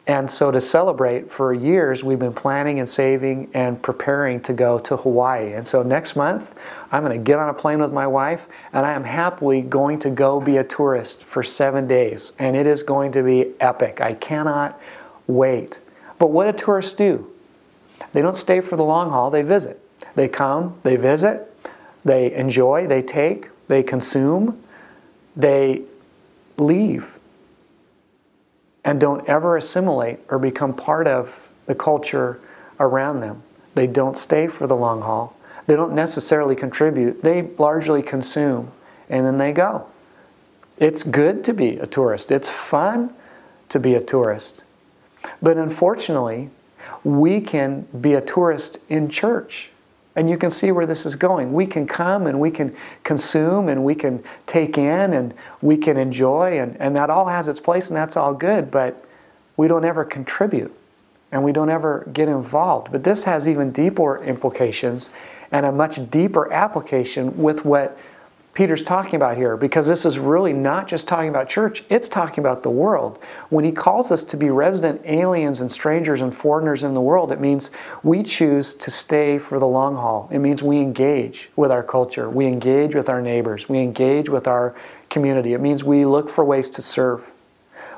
And 0.05 0.29
so, 0.29 0.49
to 0.49 0.59
celebrate, 0.59 1.29
for 1.29 1.53
years, 1.53 2.03
we've 2.03 2.17
been 2.17 2.33
planning 2.33 2.79
and 2.79 2.89
saving 2.89 3.51
and 3.53 3.79
preparing 3.79 4.41
to 4.41 4.53
go 4.53 4.79
to 4.79 4.97
Hawaii. 4.97 5.53
And 5.53 5.65
so, 5.67 5.83
next 5.83 6.15
month, 6.15 6.55
I'm 6.91 7.03
going 7.03 7.15
to 7.15 7.23
get 7.23 7.37
on 7.37 7.49
a 7.49 7.53
plane 7.53 7.79
with 7.79 7.93
my 7.93 8.07
wife, 8.07 8.47
and 8.73 8.87
I 8.87 8.93
am 8.93 9.03
happily 9.03 9.61
going 9.61 9.99
to 9.99 10.09
go 10.09 10.41
be 10.41 10.57
a 10.57 10.63
tourist 10.63 11.23
for 11.23 11.43
seven 11.43 11.85
days. 11.85 12.33
And 12.39 12.55
it 12.55 12.65
is 12.65 12.81
going 12.81 13.11
to 13.11 13.21
be 13.21 13.51
epic. 13.59 14.01
I 14.01 14.15
cannot 14.15 14.81
wait. 15.27 15.79
But 16.17 16.31
what 16.31 16.51
do 16.51 16.57
tourists 16.57 16.93
do? 16.93 17.31
They 18.11 18.21
don't 18.21 18.37
stay 18.37 18.61
for 18.61 18.75
the 18.75 18.83
long 18.83 19.09
haul, 19.09 19.29
they 19.29 19.41
visit. 19.41 19.79
They 20.15 20.27
come, 20.27 20.79
they 20.83 20.95
visit, 20.95 21.53
they 22.03 22.33
enjoy, 22.33 22.87
they 22.87 23.01
take, 23.01 23.49
they 23.67 23.83
consume, 23.83 24.61
they 25.35 25.83
leave 26.57 27.19
and 28.83 28.99
don't 28.99 29.27
ever 29.27 29.57
assimilate 29.57 30.19
or 30.29 30.39
become 30.39 30.73
part 30.73 31.07
of 31.07 31.49
the 31.65 31.75
culture 31.75 32.39
around 32.79 33.19
them. 33.19 33.43
They 33.75 33.87
don't 33.87 34.17
stay 34.17 34.47
for 34.47 34.67
the 34.67 34.75
long 34.75 35.01
haul. 35.01 35.35
They 35.67 35.75
don't 35.75 35.93
necessarily 35.93 36.55
contribute. 36.55 37.21
They 37.21 37.43
largely 37.57 38.01
consume 38.01 38.71
and 39.09 39.25
then 39.25 39.37
they 39.37 39.51
go. 39.51 39.87
It's 40.77 41.03
good 41.03 41.43
to 41.45 41.53
be 41.53 41.77
a 41.77 41.85
tourist. 41.85 42.31
It's 42.31 42.49
fun 42.49 43.13
to 43.69 43.79
be 43.79 43.93
a 43.95 44.01
tourist. 44.01 44.63
But 45.41 45.57
unfortunately, 45.57 46.49
we 47.03 47.41
can 47.41 47.87
be 47.99 48.13
a 48.13 48.21
tourist 48.21 48.79
in 48.89 49.09
church. 49.09 49.71
And 50.15 50.29
you 50.29 50.37
can 50.37 50.49
see 50.49 50.71
where 50.71 50.85
this 50.85 51.05
is 51.05 51.15
going. 51.15 51.53
We 51.53 51.65
can 51.65 51.87
come 51.87 52.27
and 52.27 52.39
we 52.39 52.51
can 52.51 52.75
consume 53.03 53.69
and 53.69 53.85
we 53.85 53.95
can 53.95 54.23
take 54.47 54.77
in 54.77 55.13
and 55.13 55.33
we 55.61 55.77
can 55.77 55.97
enjoy, 55.97 56.59
and, 56.59 56.75
and 56.77 56.95
that 56.95 57.09
all 57.09 57.27
has 57.27 57.47
its 57.47 57.59
place 57.59 57.89
and 57.89 57.95
that's 57.95 58.17
all 58.17 58.33
good, 58.33 58.69
but 58.69 59.05
we 59.55 59.67
don't 59.67 59.85
ever 59.85 60.03
contribute 60.03 60.75
and 61.31 61.43
we 61.43 61.51
don't 61.51 61.69
ever 61.69 62.07
get 62.11 62.27
involved. 62.27 62.91
But 62.91 63.03
this 63.03 63.23
has 63.25 63.47
even 63.47 63.71
deeper 63.71 64.21
implications 64.23 65.09
and 65.51 65.65
a 65.65 65.71
much 65.71 66.09
deeper 66.09 66.51
application 66.51 67.37
with 67.37 67.65
what 67.65 67.97
Peter's 68.59 68.83
talking 68.83 69.15
about 69.15 69.37
here 69.37 69.55
because 69.55 69.87
this 69.87 70.05
is 70.05 70.19
really 70.19 70.51
not 70.51 70.85
just 70.85 71.07
talking 71.07 71.29
about 71.29 71.47
church, 71.47 71.85
it's 71.87 72.09
talking 72.09 72.43
about 72.43 72.61
the 72.61 72.69
world. 72.69 73.17
When 73.47 73.63
he 73.63 73.71
calls 73.71 74.11
us 74.11 74.25
to 74.25 74.35
be 74.35 74.49
resident 74.49 74.99
aliens 75.05 75.61
and 75.61 75.71
strangers 75.71 76.19
and 76.19 76.35
foreigners 76.35 76.83
in 76.83 76.93
the 76.93 76.99
world, 76.99 77.31
it 77.31 77.39
means 77.39 77.71
we 78.03 78.21
choose 78.21 78.73
to 78.73 78.91
stay 78.91 79.37
for 79.37 79.59
the 79.59 79.65
long 79.65 79.95
haul. 79.95 80.27
It 80.29 80.39
means 80.39 80.61
we 80.61 80.79
engage 80.79 81.49
with 81.55 81.71
our 81.71 81.81
culture, 81.81 82.29
we 82.29 82.47
engage 82.47 82.95
with 82.95 83.07
our 83.07 83.21
neighbors, 83.21 83.69
we 83.69 83.79
engage 83.79 84.27
with 84.27 84.45
our 84.45 84.75
community. 85.09 85.53
It 85.53 85.61
means 85.61 85.85
we 85.85 86.03
look 86.03 86.29
for 86.29 86.43
ways 86.43 86.69
to 86.71 86.81
serve, 86.81 87.31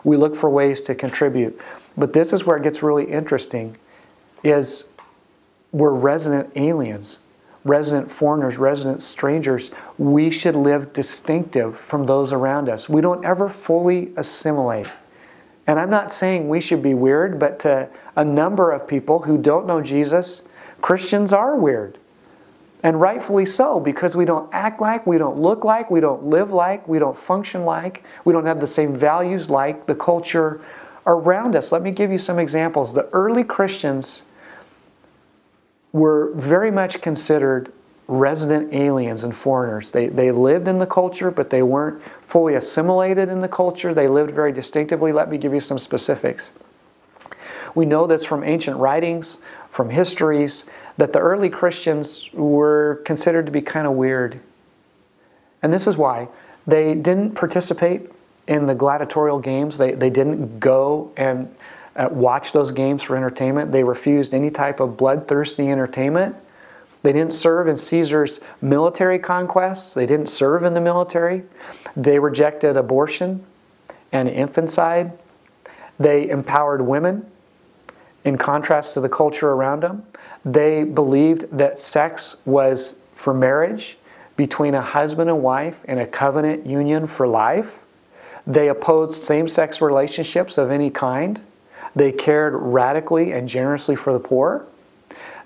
we 0.04 0.16
look 0.16 0.36
for 0.36 0.48
ways 0.48 0.82
to 0.82 0.94
contribute. 0.94 1.60
But 1.98 2.14
this 2.14 2.34
is 2.34 2.46
where 2.46 2.58
it 2.58 2.62
gets 2.62 2.84
really 2.84 3.06
interesting 3.06 3.78
is 4.44 4.90
we're 5.72 5.90
resident 5.90 6.52
aliens 6.56 7.22
resident 7.64 8.12
foreigners, 8.12 8.58
resident 8.58 9.02
strangers, 9.02 9.72
we 9.98 10.32
should 10.32 10.56
live 10.56 10.94
distinctive 10.94 11.78
from 11.78 12.06
those 12.06 12.34
around 12.34 12.70
us. 12.70 12.90
We 12.90 13.02
don't 13.02 13.24
ever 13.24 13.48
fully 13.48 14.12
assimilate. 14.18 14.92
And 15.68 15.80
I'm 15.80 15.90
not 15.90 16.12
saying 16.12 16.50
we 16.50 16.60
should 16.60 16.82
be 16.82 16.94
weird, 16.94 17.40
but 17.40 17.60
to 17.60 17.90
a 18.16 18.26
number 18.26 18.72
of 18.72 18.88
people 18.88 19.20
who 19.20 19.38
don't 19.38 19.68
know 19.68 19.82
Jesus, 19.82 20.42
Christians 20.82 21.32
are 21.32 21.56
weird. 21.56 21.98
And 22.84 23.00
rightfully 23.00 23.46
so, 23.46 23.80
because 23.80 24.16
we 24.16 24.26
don't 24.26 24.52
act 24.52 24.82
like, 24.82 25.06
we 25.06 25.20
don't 25.20 25.38
look 25.38 25.64
like, 25.64 25.92
we 25.92 26.00
don't 26.00 26.26
live 26.26 26.52
like, 26.52 26.88
we 26.88 26.98
don't 26.98 27.18
function 27.18 27.64
like, 27.64 28.04
we 28.26 28.34
don't 28.34 28.48
have 28.48 28.60
the 28.60 28.68
same 28.68 28.96
values 28.96 29.52
like 29.52 29.86
the 29.86 29.94
culture 29.94 30.62
around 31.06 31.56
us. 31.56 31.72
Let 31.72 31.84
me 31.84 31.92
give 31.92 32.12
you 32.12 32.18
some 32.18 32.40
examples. 32.40 32.94
The 32.94 33.08
early 33.10 33.44
Christians 33.44 34.24
were 35.94 36.32
very 36.34 36.72
much 36.72 37.02
considered 37.02 37.72
resident 38.08 38.74
aliens 38.74 39.24
and 39.24 39.36
foreigners. 39.36 39.92
They, 39.92 40.08
they 40.08 40.32
lived 40.32 40.68
in 40.68 40.80
the 40.80 40.86
culture, 40.86 41.32
but 41.32 41.50
they 41.50 41.64
weren't 41.64 42.02
fully 42.22 42.56
assimilated 42.56 43.30
in 43.30 43.42
the 43.42 43.48
culture. 43.48 43.94
They 43.94 44.08
lived 44.08 44.32
very 44.32 44.52
distinctively. 44.52 45.12
Let 45.12 45.30
me 45.30 45.38
give 45.38 45.54
you 45.54 45.62
some 45.62 45.80
specifics. 45.80 46.52
We 47.74 47.86
know 47.86 48.08
this 48.08 48.26
from 48.26 48.44
ancient 48.44 48.78
writings, 48.78 49.40
from 49.70 49.90
histories, 49.92 50.66
that 50.98 51.14
the 51.14 51.20
early 51.20 51.50
Christians 51.50 52.30
were 52.34 53.02
considered 53.06 53.46
to 53.46 53.52
be 53.52 53.62
kind 53.62 53.88
of 53.88 53.94
weird. 53.94 54.42
And 55.62 55.72
this 55.72 55.88
is 55.88 55.96
why. 55.96 56.28
They 56.68 56.96
didn't 56.96 57.36
participate 57.36 58.10
in 58.48 58.66
the 58.66 58.76
gladiatorial 58.76 59.40
games, 59.40 59.78
they, 59.78 59.94
they 59.94 60.10
didn't 60.10 60.60
go 60.60 61.12
and 61.16 61.56
uh, 61.96 62.08
watch 62.12 62.52
those 62.52 62.72
games 62.72 63.04
for 63.04 63.16
entertainment. 63.16 63.72
They 63.72 63.84
refused 63.84 64.34
any 64.34 64.50
type 64.50 64.80
of 64.80 64.98
bloodthirsty 64.98 65.70
entertainment. 65.70 66.36
They 67.04 67.14
didn't 67.14 67.34
serve 67.34 67.68
in 67.68 67.78
Caesar's 67.78 68.40
military 68.62 69.20
conquests. 69.20 69.94
They 69.94 70.06
didn't 70.06 70.28
serve 70.28 70.64
in 70.64 70.74
the 70.74 70.82
military. 70.82 71.44
They 71.96 72.20
rejected 72.20 72.78
abortion 72.78 73.44
and 74.12 74.30
infanticide. 74.30 75.18
They 76.00 76.30
empowered 76.30 76.82
women 76.82 77.30
in 78.24 78.38
contrast 78.38 78.94
to 78.94 79.02
the 79.02 79.10
culture 79.10 79.50
around 79.50 79.82
them. 79.84 80.06
They 80.46 80.84
believed 80.84 81.58
that 81.58 81.80
sex 81.80 82.36
was 82.46 82.96
for 83.14 83.34
marriage 83.34 83.98
between 84.36 84.74
a 84.76 84.82
husband 84.82 85.30
and 85.30 85.44
wife 85.44 85.84
in 85.86 85.98
a 85.98 86.08
covenant 86.08 86.66
union 86.66 87.08
for 87.08 87.28
life. 87.28 87.80
They 88.48 88.70
opposed 88.70 89.24
same 89.24 89.48
sex 89.48 89.82
relationships 89.82 90.58
of 90.58 90.72
any 90.72 90.90
kind. 90.90 91.42
They 91.96 92.12
cared 92.12 92.54
radically 92.56 93.32
and 93.32 93.48
generously 93.50 93.96
for 93.96 94.14
the 94.14 94.20
poor. 94.20 94.66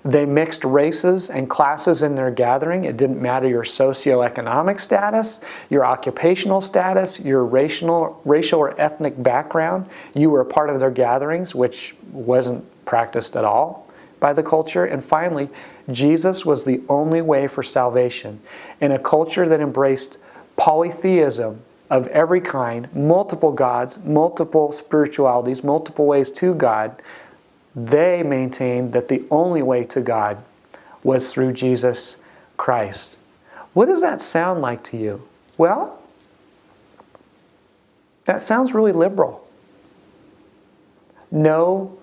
They 0.04 0.24
mixed 0.24 0.64
races 0.64 1.30
and 1.30 1.50
classes 1.50 2.04
in 2.04 2.14
their 2.14 2.30
gathering. 2.30 2.84
It 2.84 2.96
didn't 2.96 3.20
matter 3.20 3.48
your 3.48 3.64
socioeconomic 3.64 4.78
status, 4.78 5.40
your 5.68 5.84
occupational 5.84 6.60
status, 6.60 7.18
your 7.18 7.44
racial, 7.44 8.20
racial 8.24 8.60
or 8.60 8.80
ethnic 8.80 9.20
background. 9.20 9.86
You 10.14 10.30
were 10.30 10.40
a 10.40 10.46
part 10.46 10.70
of 10.70 10.78
their 10.78 10.92
gatherings, 10.92 11.56
which 11.56 11.96
wasn't 12.12 12.64
practiced 12.84 13.36
at 13.36 13.44
all 13.44 13.90
by 14.20 14.32
the 14.32 14.44
culture. 14.44 14.84
And 14.84 15.04
finally, 15.04 15.48
Jesus 15.90 16.46
was 16.46 16.64
the 16.64 16.82
only 16.88 17.20
way 17.20 17.48
for 17.48 17.64
salvation. 17.64 18.40
In 18.80 18.92
a 18.92 19.00
culture 19.00 19.48
that 19.48 19.60
embraced 19.60 20.18
polytheism 20.56 21.62
of 21.88 22.06
every 22.08 22.40
kind, 22.40 22.92
multiple 22.94 23.52
gods, 23.52 23.98
multiple 24.04 24.72
spiritualities, 24.72 25.62
multiple 25.62 26.06
ways 26.06 26.30
to 26.32 26.54
God, 26.54 27.00
they 27.74 28.22
maintained 28.22 28.92
that 28.92 29.08
the 29.08 29.22
only 29.30 29.62
way 29.62 29.84
to 29.84 30.00
God 30.00 30.42
was 31.02 31.32
through 31.32 31.52
Jesus 31.52 32.16
Christ. 32.56 33.16
What 33.74 33.86
does 33.86 34.00
that 34.00 34.20
sound 34.20 34.62
like 34.62 34.82
to 34.84 34.96
you? 34.96 35.28
Well, 35.58 36.02
that 38.24 38.42
sounds 38.42 38.74
really 38.74 38.92
liberal. 38.92 39.46
No 41.30 41.98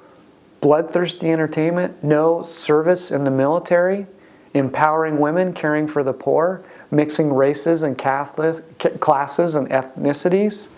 bloodthirsty 0.61 1.29
entertainment, 1.29 2.03
no 2.03 2.43
service 2.43 3.11
in 3.11 3.25
the 3.25 3.31
military, 3.31 4.07
empowering 4.53 5.19
women, 5.19 5.53
caring 5.53 5.87
for 5.87 6.03
the 6.03 6.13
poor, 6.13 6.63
mixing 6.93 7.33
races 7.33 7.83
and 7.83 7.97
Catholic, 7.97 8.99
classes 8.99 9.55
and 9.55 9.69
ethnicities. 9.69 10.69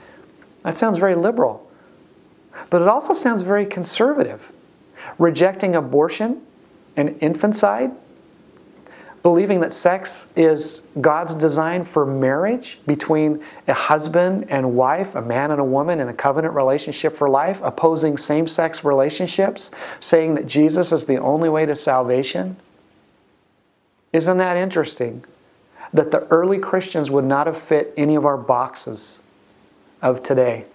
That 0.63 0.77
sounds 0.77 0.97
very 0.97 1.15
liberal. 1.15 1.69
But 2.69 2.81
it 2.81 2.87
also 2.87 3.13
sounds 3.13 3.41
very 3.41 3.65
conservative 3.65 4.51
rejecting 5.17 5.75
abortion 5.75 6.41
and 6.97 7.09
infanticide, 7.21 7.91
believing 9.21 9.61
that 9.61 9.71
sex 9.71 10.27
is 10.35 10.81
God's 10.99 11.35
design 11.35 11.85
for 11.85 12.05
marriage 12.05 12.79
between 12.85 13.41
a 13.67 13.73
husband 13.73 14.45
and 14.49 14.75
wife, 14.75 15.15
a 15.15 15.21
man 15.21 15.51
and 15.51 15.61
a 15.61 15.63
woman 15.63 15.99
in 15.99 16.09
a 16.09 16.13
covenant 16.13 16.53
relationship 16.53 17.15
for 17.15 17.29
life, 17.29 17.61
opposing 17.63 18.17
same 18.17 18.47
sex 18.47 18.83
relationships, 18.83 19.71
saying 19.99 20.35
that 20.35 20.47
Jesus 20.47 20.91
is 20.91 21.05
the 21.05 21.17
only 21.17 21.49
way 21.49 21.65
to 21.65 21.75
salvation. 21.75 22.57
Isn't 24.11 24.37
that 24.37 24.57
interesting? 24.57 25.23
That 25.95 26.11
the 26.11 26.27
early 26.27 26.59
Christians 26.59 27.09
would 27.09 27.23
not 27.23 27.47
have 27.47 27.57
fit 27.57 27.93
any 27.95 28.15
of 28.15 28.25
our 28.25 28.37
boxes 28.37 29.21
of 30.01 30.21
today. 30.23 30.65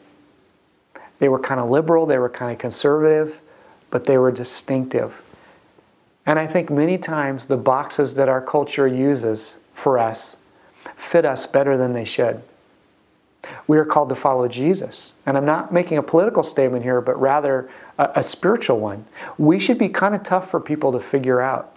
They 1.19 1.29
were 1.29 1.39
kind 1.39 1.61
of 1.61 1.69
liberal, 1.69 2.07
they 2.07 2.19
were 2.19 2.31
kind 2.31 2.53
of 2.53 2.59
conservative, 2.59 3.39
but 3.91 4.07
they 4.07 4.17
were 4.17 4.33
distinctive. 4.33 5.21
And 6.25 6.39
I 6.39 6.47
think 6.47 6.71
many 6.71 6.97
times 6.97 7.47
the 7.47 7.59
boxes 7.59 8.15
that 8.15 8.31
our 8.31 8.41
culture 8.41 8.87
uses 8.87 9.59
for 9.75 9.99
us 9.99 10.39
fit 10.97 11.27
us 11.27 11.45
better 11.45 11.77
than 11.77 11.93
they 11.93 12.05
should. 12.05 12.43
We 13.67 13.77
are 13.77 13.85
called 13.85 14.09
to 14.09 14.15
follow 14.15 14.49
Jesus. 14.49 15.15
And 15.27 15.37
I'm 15.37 15.45
not 15.45 15.71
making 15.71 15.99
a 15.99 16.03
political 16.03 16.43
statement 16.43 16.83
here, 16.83 17.01
but 17.03 17.21
rather 17.21 17.71
a, 17.99 18.11
a 18.17 18.23
spiritual 18.23 18.81
one. 18.81 19.05
We 19.37 19.59
should 19.59 19.77
be 19.77 19.91
kind 19.91 20.15
of 20.15 20.23
tough 20.23 20.51
for 20.51 20.61
people 20.61 20.93
to 20.93 21.01
figure 21.01 21.43
out. 21.43 21.77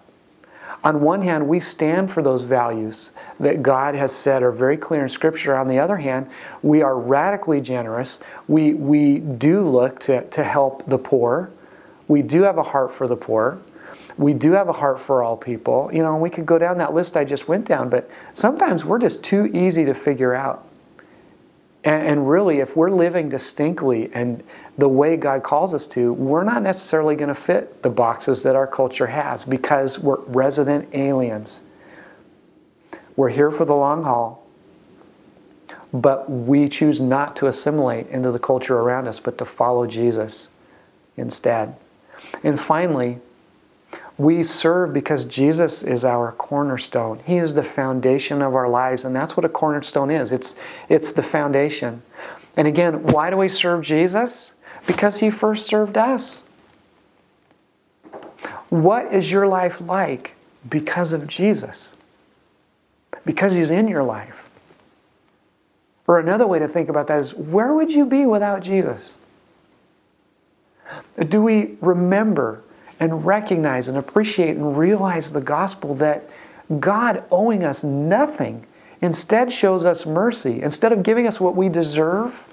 On 0.83 0.99
one 0.99 1.21
hand, 1.21 1.47
we 1.47 1.61
stand 1.61 2.11
for 2.11 2.21
those 2.21 2.43
values 2.43 3.11
that 3.39 3.63
God 3.63 3.95
has 3.95 4.13
said 4.13 4.43
are 4.43 4.51
very 4.51 4.75
clear 4.75 5.03
in 5.03 5.09
Scripture. 5.09 5.55
On 5.55 5.69
the 5.69 5.79
other 5.79 5.97
hand, 5.97 6.29
we 6.61 6.81
are 6.81 6.97
radically 6.97 7.61
generous. 7.61 8.19
We, 8.49 8.73
we 8.73 9.19
do 9.19 9.65
look 9.65 9.99
to, 10.01 10.27
to 10.29 10.43
help 10.43 10.85
the 10.85 10.97
poor. 10.97 11.51
We 12.09 12.21
do 12.21 12.41
have 12.43 12.57
a 12.57 12.63
heart 12.63 12.93
for 12.93 13.07
the 13.07 13.15
poor. 13.15 13.59
We 14.17 14.33
do 14.33 14.51
have 14.51 14.67
a 14.67 14.73
heart 14.73 14.99
for 14.99 15.23
all 15.23 15.37
people. 15.37 15.89
You 15.93 16.03
know, 16.03 16.17
we 16.17 16.29
could 16.29 16.45
go 16.45 16.57
down 16.57 16.77
that 16.77 16.93
list 16.93 17.15
I 17.15 17.23
just 17.23 17.47
went 17.47 17.65
down, 17.65 17.89
but 17.89 18.09
sometimes 18.33 18.83
we're 18.83 18.99
just 18.99 19.23
too 19.23 19.45
easy 19.47 19.85
to 19.85 19.93
figure 19.93 20.33
out. 20.33 20.67
And, 21.83 22.07
and 22.07 22.29
really, 22.29 22.59
if 22.59 22.75
we're 22.75 22.91
living 22.91 23.29
distinctly 23.29 24.09
and 24.13 24.43
the 24.77 24.87
way 24.87 25.17
God 25.17 25.43
calls 25.43 25.73
us 25.73 25.87
to, 25.87 26.13
we're 26.13 26.43
not 26.43 26.61
necessarily 26.61 27.15
going 27.15 27.29
to 27.29 27.35
fit 27.35 27.83
the 27.83 27.89
boxes 27.89 28.43
that 28.43 28.55
our 28.55 28.67
culture 28.67 29.07
has 29.07 29.43
because 29.43 29.99
we're 29.99 30.19
resident 30.21 30.89
aliens. 30.93 31.61
We're 33.15 33.29
here 33.29 33.51
for 33.51 33.65
the 33.65 33.75
long 33.75 34.03
haul, 34.03 34.47
but 35.93 36.29
we 36.29 36.67
choose 36.67 36.99
not 36.99 37.35
to 37.37 37.47
assimilate 37.47 38.07
into 38.07 38.31
the 38.31 38.39
culture 38.39 38.79
around 38.79 39.07
us, 39.07 39.19
but 39.19 39.37
to 39.37 39.45
follow 39.45 39.85
Jesus 39.85 40.49
instead. 41.15 41.75
And 42.43 42.59
finally, 42.59 43.19
we 44.17 44.43
serve 44.43 44.93
because 44.93 45.25
Jesus 45.25 45.81
is 45.83 46.05
our 46.05 46.31
cornerstone. 46.31 47.19
He 47.25 47.37
is 47.37 47.55
the 47.55 47.63
foundation 47.63 48.41
of 48.41 48.53
our 48.53 48.69
lives, 48.69 49.03
and 49.03 49.15
that's 49.15 49.35
what 49.35 49.45
a 49.45 49.49
cornerstone 49.49 50.11
is. 50.11 50.31
It's, 50.31 50.55
it's 50.87 51.11
the 51.11 51.23
foundation. 51.23 52.03
And 52.55 52.67
again, 52.67 53.03
why 53.03 53.31
do 53.31 53.37
we 53.37 53.47
serve 53.47 53.81
Jesus? 53.81 54.53
Because 54.85 55.19
He 55.19 55.31
first 55.31 55.65
served 55.65 55.97
us. 55.97 56.43
What 58.69 59.11
is 59.11 59.31
your 59.31 59.47
life 59.47 59.81
like 59.81 60.35
because 60.69 61.11
of 61.11 61.27
Jesus? 61.27 61.95
Because 63.25 63.55
He's 63.55 63.71
in 63.71 63.87
your 63.87 64.03
life. 64.03 64.47
Or 66.05 66.19
another 66.19 66.45
way 66.45 66.59
to 66.59 66.67
think 66.67 66.89
about 66.89 67.07
that 67.07 67.19
is 67.19 67.33
where 67.33 67.73
would 67.73 67.91
you 67.91 68.05
be 68.05 68.25
without 68.25 68.61
Jesus? 68.61 69.17
Do 71.17 71.41
we 71.41 71.77
remember 71.81 72.61
and 73.03 73.25
recognize 73.25 73.89
and 73.89 73.97
appreciate 73.97 74.55
and 74.55 74.77
realize 74.77 75.33
the 75.33 75.41
gospel 75.41 75.93
that 75.95 76.23
God, 76.79 77.25
owing 77.29 77.61
us 77.61 77.83
nothing, 77.83 78.65
instead 79.01 79.51
shows 79.51 79.85
us 79.85 80.05
mercy? 80.05 80.61
Instead 80.61 80.93
of 80.93 81.03
giving 81.03 81.27
us 81.27 81.37
what 81.37 81.53
we 81.53 81.67
deserve, 81.67 82.45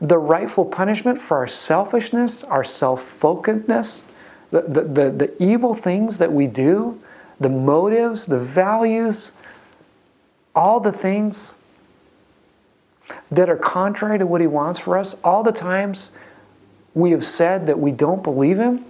the 0.00 0.16
rightful 0.16 0.64
punishment 0.64 1.20
for 1.20 1.36
our 1.36 1.46
selfishness, 1.46 2.42
our 2.44 2.64
self 2.64 3.20
focusedness, 3.20 4.02
the, 4.50 4.62
the, 4.62 4.82
the, 4.84 5.10
the 5.10 5.42
evil 5.42 5.74
things 5.74 6.16
that 6.16 6.32
we 6.32 6.46
do, 6.46 6.98
the 7.38 7.50
motives, 7.50 8.24
the 8.24 8.38
values, 8.38 9.32
all 10.54 10.80
the 10.80 10.92
things 10.92 11.56
that 13.30 13.50
are 13.50 13.56
contrary 13.56 14.18
to 14.18 14.24
what 14.26 14.40
He 14.40 14.46
wants 14.46 14.78
for 14.78 14.96
us, 14.96 15.14
all 15.22 15.42
the 15.42 15.52
times 15.52 16.10
we 16.94 17.10
have 17.10 17.24
said 17.24 17.66
that 17.66 17.78
we 17.78 17.90
don't 17.90 18.22
believe 18.22 18.58
him, 18.58 18.86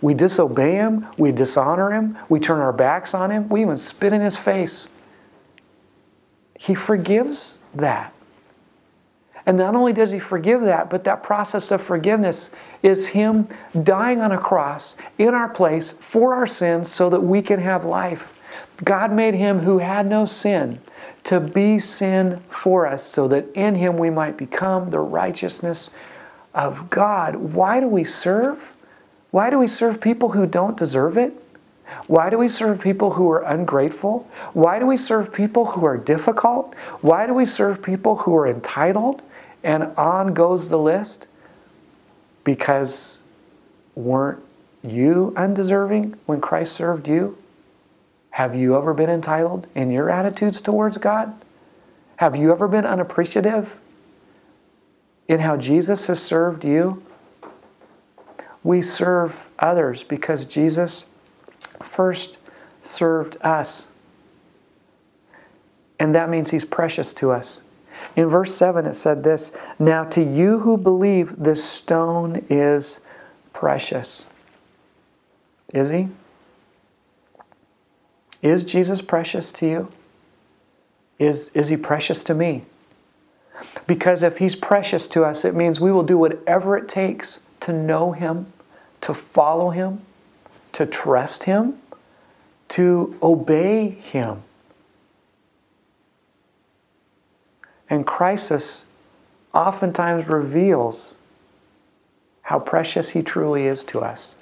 we 0.00 0.14
disobey 0.14 0.72
him, 0.72 1.06
we 1.16 1.32
dishonor 1.32 1.92
him, 1.92 2.18
we 2.28 2.40
turn 2.40 2.60
our 2.60 2.72
backs 2.72 3.14
on 3.14 3.30
him, 3.30 3.48
we 3.48 3.62
even 3.62 3.78
spit 3.78 4.12
in 4.12 4.20
his 4.20 4.36
face. 4.36 4.88
He 6.58 6.74
forgives 6.74 7.58
that. 7.74 8.12
And 9.46 9.56
not 9.56 9.76
only 9.76 9.92
does 9.92 10.10
he 10.10 10.18
forgive 10.18 10.62
that, 10.62 10.90
but 10.90 11.04
that 11.04 11.22
process 11.22 11.70
of 11.70 11.80
forgiveness 11.80 12.50
is 12.82 13.08
him 13.08 13.46
dying 13.80 14.20
on 14.20 14.32
a 14.32 14.38
cross 14.38 14.96
in 15.18 15.34
our 15.34 15.48
place 15.48 15.92
for 16.00 16.34
our 16.34 16.48
sins 16.48 16.90
so 16.90 17.08
that 17.10 17.20
we 17.20 17.42
can 17.42 17.60
have 17.60 17.84
life. 17.84 18.34
God 18.84 19.12
made 19.12 19.34
him 19.34 19.60
who 19.60 19.78
had 19.78 20.06
no 20.06 20.26
sin 20.26 20.80
to 21.24 21.38
be 21.38 21.78
sin 21.78 22.42
for 22.48 22.86
us 22.86 23.04
so 23.04 23.28
that 23.28 23.50
in 23.52 23.76
him 23.76 23.98
we 23.98 24.10
might 24.10 24.36
become 24.36 24.90
the 24.90 24.98
righteousness 24.98 25.90
of 26.52 26.90
God. 26.90 27.36
Why 27.36 27.80
do 27.80 27.86
we 27.86 28.02
serve? 28.02 28.72
Why 29.36 29.50
do 29.50 29.58
we 29.58 29.66
serve 29.66 30.00
people 30.00 30.30
who 30.30 30.46
don't 30.46 30.78
deserve 30.78 31.18
it? 31.18 31.34
Why 32.06 32.30
do 32.30 32.38
we 32.38 32.48
serve 32.48 32.80
people 32.80 33.10
who 33.10 33.30
are 33.30 33.42
ungrateful? 33.42 34.26
Why 34.54 34.78
do 34.78 34.86
we 34.86 34.96
serve 34.96 35.30
people 35.30 35.66
who 35.66 35.84
are 35.84 35.98
difficult? 35.98 36.72
Why 37.02 37.26
do 37.26 37.34
we 37.34 37.44
serve 37.44 37.82
people 37.82 38.16
who 38.16 38.34
are 38.34 38.48
entitled? 38.48 39.20
And 39.62 39.94
on 39.98 40.32
goes 40.32 40.70
the 40.70 40.78
list. 40.78 41.28
Because 42.44 43.20
weren't 43.94 44.42
you 44.82 45.34
undeserving 45.36 46.14
when 46.24 46.40
Christ 46.40 46.72
served 46.72 47.06
you? 47.06 47.36
Have 48.30 48.54
you 48.54 48.74
ever 48.74 48.94
been 48.94 49.10
entitled 49.10 49.66
in 49.74 49.90
your 49.90 50.08
attitudes 50.08 50.62
towards 50.62 50.96
God? 50.96 51.34
Have 52.16 52.36
you 52.36 52.52
ever 52.52 52.68
been 52.68 52.86
unappreciative 52.86 53.78
in 55.28 55.40
how 55.40 55.58
Jesus 55.58 56.06
has 56.06 56.22
served 56.22 56.64
you, 56.64 57.02
we 58.66 58.82
serve 58.82 59.48
others 59.58 60.02
because 60.02 60.44
Jesus 60.44 61.06
first 61.82 62.38
served 62.82 63.36
us. 63.40 63.88
And 65.98 66.14
that 66.14 66.28
means 66.28 66.50
he's 66.50 66.64
precious 66.64 67.14
to 67.14 67.30
us. 67.30 67.62
In 68.14 68.26
verse 68.26 68.54
7, 68.54 68.84
it 68.84 68.94
said 68.94 69.22
this 69.22 69.52
Now 69.78 70.04
to 70.04 70.22
you 70.22 70.60
who 70.60 70.76
believe, 70.76 71.34
this 71.36 71.64
stone 71.64 72.44
is 72.50 73.00
precious. 73.52 74.26
Is 75.72 75.90
he? 75.90 76.08
Is 78.42 78.64
Jesus 78.64 79.00
precious 79.00 79.52
to 79.52 79.66
you? 79.66 79.88
Is, 81.18 81.50
is 81.54 81.68
he 81.68 81.76
precious 81.76 82.22
to 82.24 82.34
me? 82.34 82.64
Because 83.86 84.22
if 84.22 84.38
He's 84.38 84.56
precious 84.56 85.06
to 85.08 85.24
us, 85.24 85.44
it 85.44 85.54
means 85.54 85.80
we 85.80 85.92
will 85.92 86.02
do 86.02 86.18
whatever 86.18 86.76
it 86.76 86.88
takes 86.88 87.40
to 87.60 87.72
know 87.72 88.12
Him, 88.12 88.52
to 89.06 89.14
follow 89.14 89.70
Him, 89.70 90.00
to 90.72 90.84
trust 90.84 91.44
Him, 91.44 91.78
to 92.66 93.16
obey 93.22 93.88
Him. 93.88 94.42
And 97.88 98.04
crisis 98.04 98.84
oftentimes 99.54 100.26
reveals 100.26 101.18
how 102.42 102.58
precious 102.58 103.10
He 103.10 103.22
truly 103.22 103.66
is 103.66 103.84
to 103.84 104.00
us. 104.00 104.34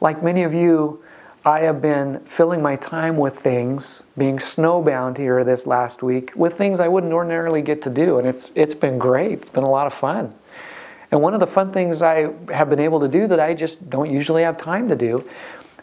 Like 0.00 0.22
many 0.22 0.44
of 0.44 0.54
you, 0.54 1.02
I 1.44 1.62
have 1.62 1.82
been 1.82 2.20
filling 2.20 2.62
my 2.62 2.76
time 2.76 3.16
with 3.16 3.40
things, 3.40 4.04
being 4.16 4.38
snowbound 4.38 5.18
here 5.18 5.42
this 5.42 5.66
last 5.66 6.04
week, 6.04 6.30
with 6.36 6.54
things 6.54 6.78
I 6.78 6.86
wouldn't 6.86 7.12
ordinarily 7.12 7.60
get 7.60 7.82
to 7.82 7.90
do. 7.90 8.18
And 8.18 8.28
it's, 8.28 8.52
it's 8.54 8.76
been 8.76 8.98
great. 8.98 9.40
It's 9.40 9.50
been 9.50 9.64
a 9.64 9.70
lot 9.70 9.88
of 9.88 9.94
fun. 9.94 10.32
And 11.10 11.22
one 11.22 11.34
of 11.34 11.40
the 11.40 11.46
fun 11.46 11.72
things 11.72 12.02
I 12.02 12.30
have 12.52 12.68
been 12.68 12.80
able 12.80 13.00
to 13.00 13.08
do 13.08 13.26
that 13.28 13.40
I 13.40 13.54
just 13.54 13.88
don't 13.88 14.10
usually 14.10 14.42
have 14.42 14.56
time 14.56 14.88
to 14.88 14.96
do 14.96 15.28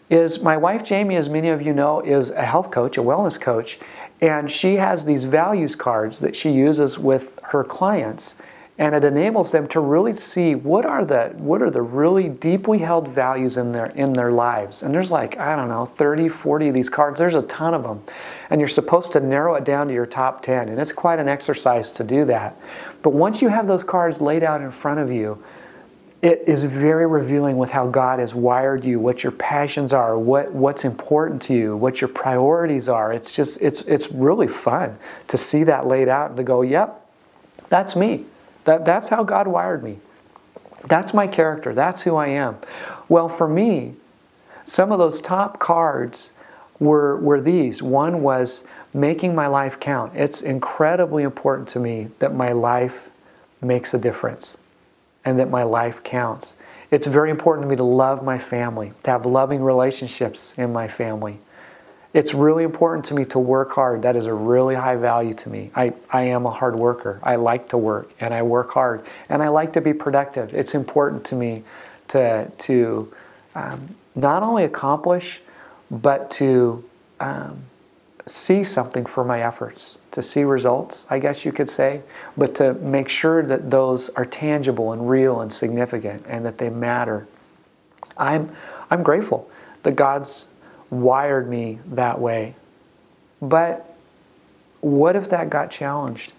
is 0.08 0.40
my 0.42 0.56
wife 0.56 0.84
Jamie, 0.84 1.16
as 1.16 1.28
many 1.28 1.48
of 1.48 1.60
you 1.60 1.72
know, 1.72 2.00
is 2.00 2.30
a 2.30 2.44
health 2.44 2.70
coach, 2.70 2.96
a 2.96 3.02
wellness 3.02 3.40
coach, 3.40 3.80
and 4.20 4.50
she 4.50 4.76
has 4.76 5.04
these 5.04 5.24
values 5.24 5.74
cards 5.74 6.20
that 6.20 6.36
she 6.36 6.50
uses 6.50 6.98
with 6.98 7.38
her 7.42 7.64
clients 7.64 8.36
and 8.78 8.94
it 8.94 9.04
enables 9.04 9.52
them 9.52 9.66
to 9.68 9.80
really 9.80 10.12
see 10.12 10.54
what 10.54 10.84
are 10.84 11.04
the 11.04 11.28
what 11.36 11.62
are 11.62 11.70
the 11.70 11.80
really 11.80 12.28
deeply 12.28 12.78
held 12.78 13.08
values 13.08 13.56
in 13.56 13.72
their 13.72 13.86
in 13.86 14.12
their 14.12 14.30
lives. 14.30 14.82
And 14.82 14.94
there's 14.94 15.10
like 15.10 15.38
i 15.38 15.56
don't 15.56 15.68
know 15.68 15.86
30 15.86 16.28
40 16.28 16.68
of 16.68 16.74
these 16.74 16.90
cards. 16.90 17.18
There's 17.18 17.34
a 17.34 17.42
ton 17.42 17.74
of 17.74 17.82
them 17.82 18.02
and 18.50 18.60
you're 18.60 18.68
supposed 18.68 19.12
to 19.12 19.20
narrow 19.20 19.54
it 19.54 19.64
down 19.64 19.88
to 19.88 19.94
your 19.94 20.06
top 20.06 20.42
10 20.42 20.68
and 20.68 20.78
it's 20.78 20.92
quite 20.92 21.18
an 21.18 21.28
exercise 21.28 21.90
to 21.92 22.04
do 22.04 22.24
that. 22.26 22.56
But 23.02 23.10
once 23.10 23.40
you 23.40 23.48
have 23.48 23.66
those 23.66 23.84
cards 23.84 24.20
laid 24.20 24.42
out 24.42 24.60
in 24.60 24.70
front 24.70 25.00
of 25.00 25.10
you 25.10 25.42
it 26.22 26.42
is 26.46 26.64
very 26.64 27.06
revealing 27.06 27.56
with 27.56 27.70
how 27.70 27.86
God 27.86 28.18
has 28.18 28.34
wired 28.34 28.84
you, 28.84 28.98
what 28.98 29.22
your 29.22 29.32
passions 29.32 29.92
are, 29.92 30.18
what, 30.18 30.50
what's 30.50 30.84
important 30.84 31.42
to 31.42 31.54
you, 31.54 31.76
what 31.76 32.00
your 32.00 32.08
priorities 32.08 32.88
are. 32.88 33.12
It's 33.12 33.32
just, 33.32 33.60
it's, 33.60 33.82
it's 33.82 34.10
really 34.10 34.48
fun 34.48 34.98
to 35.28 35.36
see 35.36 35.62
that 35.64 35.86
laid 35.86 36.08
out 36.08 36.30
and 36.30 36.36
to 36.38 36.42
go, 36.42 36.62
yep, 36.62 37.06
that's 37.68 37.94
me. 37.94 38.24
That, 38.66 38.84
that's 38.84 39.08
how 39.08 39.24
God 39.24 39.48
wired 39.48 39.82
me. 39.82 39.98
That's 40.84 41.14
my 41.14 41.26
character. 41.26 41.72
That's 41.72 42.02
who 42.02 42.16
I 42.16 42.28
am. 42.28 42.58
Well, 43.08 43.28
for 43.28 43.48
me, 43.48 43.94
some 44.64 44.92
of 44.92 44.98
those 44.98 45.20
top 45.20 45.58
cards 45.58 46.32
were, 46.78 47.16
were 47.16 47.40
these. 47.40 47.82
One 47.82 48.20
was 48.20 48.64
making 48.92 49.34
my 49.34 49.46
life 49.46 49.80
count. 49.80 50.12
It's 50.14 50.42
incredibly 50.42 51.22
important 51.22 51.68
to 51.68 51.80
me 51.80 52.08
that 52.18 52.34
my 52.34 52.52
life 52.52 53.08
makes 53.62 53.94
a 53.94 53.98
difference 53.98 54.58
and 55.24 55.38
that 55.38 55.48
my 55.48 55.62
life 55.62 56.02
counts. 56.02 56.54
It's 56.90 57.06
very 57.06 57.30
important 57.30 57.64
to 57.64 57.68
me 57.68 57.76
to 57.76 57.84
love 57.84 58.24
my 58.24 58.38
family, 58.38 58.92
to 59.04 59.10
have 59.10 59.26
loving 59.26 59.62
relationships 59.62 60.56
in 60.58 60.72
my 60.72 60.88
family. 60.88 61.38
It's 62.16 62.32
really 62.32 62.64
important 62.64 63.04
to 63.06 63.14
me 63.14 63.26
to 63.26 63.38
work 63.38 63.72
hard. 63.72 64.00
That 64.00 64.16
is 64.16 64.24
a 64.24 64.32
really 64.32 64.74
high 64.74 64.96
value 64.96 65.34
to 65.34 65.50
me. 65.50 65.70
I, 65.74 65.92
I 66.10 66.22
am 66.22 66.46
a 66.46 66.50
hard 66.50 66.74
worker. 66.74 67.20
I 67.22 67.36
like 67.36 67.68
to 67.68 67.76
work 67.76 68.10
and 68.20 68.32
I 68.32 68.40
work 68.40 68.70
hard 68.70 69.04
and 69.28 69.42
I 69.42 69.48
like 69.48 69.74
to 69.74 69.82
be 69.82 69.92
productive. 69.92 70.54
It's 70.54 70.74
important 70.74 71.26
to 71.26 71.34
me 71.34 71.62
to, 72.08 72.50
to 72.50 73.12
um, 73.54 73.94
not 74.14 74.42
only 74.42 74.64
accomplish, 74.64 75.42
but 75.90 76.30
to 76.30 76.82
um, 77.20 77.64
see 78.26 78.64
something 78.64 79.04
for 79.04 79.22
my 79.22 79.42
efforts, 79.42 79.98
to 80.12 80.22
see 80.22 80.42
results, 80.42 81.06
I 81.10 81.18
guess 81.18 81.44
you 81.44 81.52
could 81.52 81.68
say, 81.68 82.00
but 82.34 82.54
to 82.54 82.72
make 82.72 83.10
sure 83.10 83.42
that 83.42 83.70
those 83.70 84.08
are 84.08 84.24
tangible 84.24 84.92
and 84.92 85.10
real 85.10 85.42
and 85.42 85.52
significant 85.52 86.24
and 86.26 86.46
that 86.46 86.56
they 86.56 86.70
matter. 86.70 87.28
I'm, 88.16 88.56
I'm 88.90 89.02
grateful 89.02 89.50
that 89.82 89.96
God's 89.96 90.48
wired 90.90 91.48
me 91.48 91.80
that 91.86 92.20
way. 92.20 92.54
But 93.40 93.94
what 94.80 95.16
if 95.16 95.28
that 95.30 95.50
got 95.50 95.70
challenged? 95.70 96.32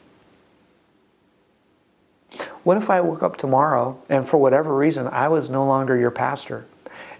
What 2.63 2.77
if 2.77 2.89
I 2.89 3.01
woke 3.01 3.23
up 3.23 3.37
tomorrow 3.37 3.97
and 4.09 4.27
for 4.27 4.37
whatever 4.37 4.75
reason 4.75 5.07
I 5.07 5.27
was 5.29 5.49
no 5.49 5.65
longer 5.65 5.97
your 5.97 6.11
pastor? 6.11 6.65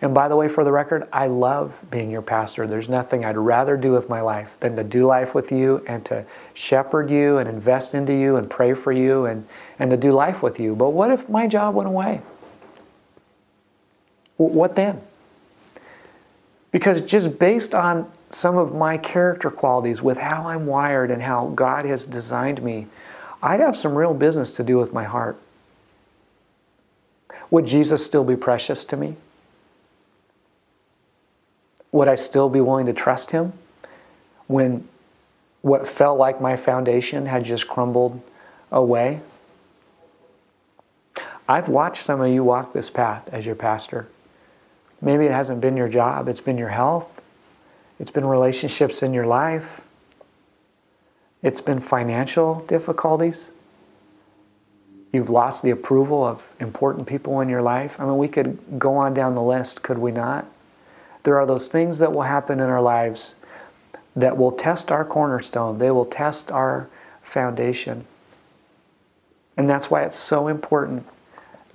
And 0.02 0.14
by 0.14 0.28
the 0.28 0.36
way, 0.36 0.48
for 0.48 0.64
the 0.64 0.72
record, 0.72 1.08
I 1.12 1.28
love 1.28 1.82
being 1.90 2.12
your 2.12 2.22
pastor. 2.22 2.68
There's 2.68 2.90
nothing 2.90 3.26
I'd 3.26 3.38
rather 3.38 3.78
do 3.78 3.92
with 3.92 4.10
my 4.10 4.22
life 4.22 4.56
than 4.60 4.76
to 4.76 4.84
do 4.84 5.06
life 5.06 5.34
with 5.34 5.52
you 5.52 5.84
and 5.88 6.06
to 6.06 6.26
shepherd 6.54 7.10
you 7.10 7.38
and 7.38 7.50
invest 7.50 7.96
into 7.96 8.14
you 8.14 8.36
and 8.36 8.50
pray 8.50 8.74
for 8.74 8.92
you 8.92 9.26
and, 9.26 9.48
and 9.80 9.90
to 9.90 9.98
do 9.98 10.12
life 10.12 10.44
with 10.44 10.60
you. 10.60 10.76
But 10.76 10.90
what 10.92 11.12
if 11.12 11.28
my 11.30 11.48
job 11.48 11.74
went 11.74 11.88
away? 11.88 12.22
What 14.38 14.76
then? 14.76 15.02
Because 16.72 17.02
just 17.02 17.40
based 17.40 17.74
on 17.74 18.12
some 18.30 18.58
of 18.58 18.76
my 18.76 18.98
character 18.98 19.50
qualities, 19.50 20.02
with 20.02 20.18
how 20.18 20.48
I'm 20.48 20.66
wired 20.66 21.12
and 21.12 21.22
how 21.22 21.48
God 21.56 21.86
has 21.86 22.06
designed 22.06 22.62
me, 22.62 22.88
I'd 23.42 23.60
have 23.60 23.76
some 23.76 23.96
real 23.96 24.14
business 24.14 24.56
to 24.58 24.64
do 24.64 24.78
with 24.78 24.94
my 24.94 25.06
heart. 25.06 25.38
Would 27.50 27.66
Jesus 27.66 28.06
still 28.06 28.24
be 28.24 28.36
precious 28.36 28.84
to 28.86 28.98
me? 28.98 29.16
Would 31.92 32.10
I 32.10 32.16
still 32.16 32.50
be 32.50 32.60
willing 32.60 32.86
to 32.88 32.94
trust 32.94 33.32
Him 33.32 33.54
when 34.48 34.88
what 35.62 35.88
felt 35.88 36.18
like 36.18 36.42
my 36.42 36.58
foundation 36.58 37.28
had 37.28 37.46
just 37.46 37.68
crumbled 37.68 38.22
away? 38.72 39.22
I've 41.48 41.70
watched 41.70 42.04
some 42.04 42.20
of 42.20 42.30
you 42.30 42.44
walk 42.44 42.74
this 42.74 42.90
path 42.90 43.30
as 43.32 43.46
your 43.46 43.56
pastor. 43.56 44.08
Maybe 45.02 45.26
it 45.26 45.32
hasn't 45.32 45.62
been 45.62 45.78
your 45.78 45.90
job, 45.90 46.28
it's 46.28 46.42
been 46.42 46.58
your 46.58 46.70
health, 46.70 47.24
it's 48.00 48.12
been 48.12 48.26
relationships 48.26 49.04
in 49.04 49.14
your 49.14 49.26
life, 49.26 49.82
it's 51.44 51.62
been 51.62 51.80
financial 51.80 52.62
difficulties. 52.68 53.52
You've 55.14 55.30
lost 55.30 55.64
the 55.64 55.70
approval 55.70 56.26
of 56.26 56.54
important 56.60 57.08
people 57.08 57.40
in 57.42 57.50
your 57.50 57.62
life. 57.62 58.00
I 58.00 58.06
mean, 58.06 58.18
we 58.18 58.28
could 58.28 58.60
go 58.78 58.96
on 58.96 59.14
down 59.14 59.36
the 59.36 59.42
list, 59.42 59.82
could 59.82 59.98
we 59.98 60.12
not? 60.12 60.46
There 61.24 61.38
are 61.40 61.46
those 61.46 61.68
things 61.68 62.00
that 62.00 62.12
will 62.12 62.24
happen 62.24 62.60
in 62.60 62.70
our 62.70 62.82
lives 62.82 63.36
that 64.16 64.36
will 64.36 64.52
test 64.52 64.92
our 64.92 65.06
cornerstone, 65.06 65.78
they 65.78 65.92
will 65.92 66.06
test 66.06 66.52
our 66.52 66.90
foundation. 67.22 68.06
And 69.56 69.70
that's 69.70 69.90
why 69.90 70.04
it's 70.04 70.18
so 70.18 70.48
important 70.48 71.06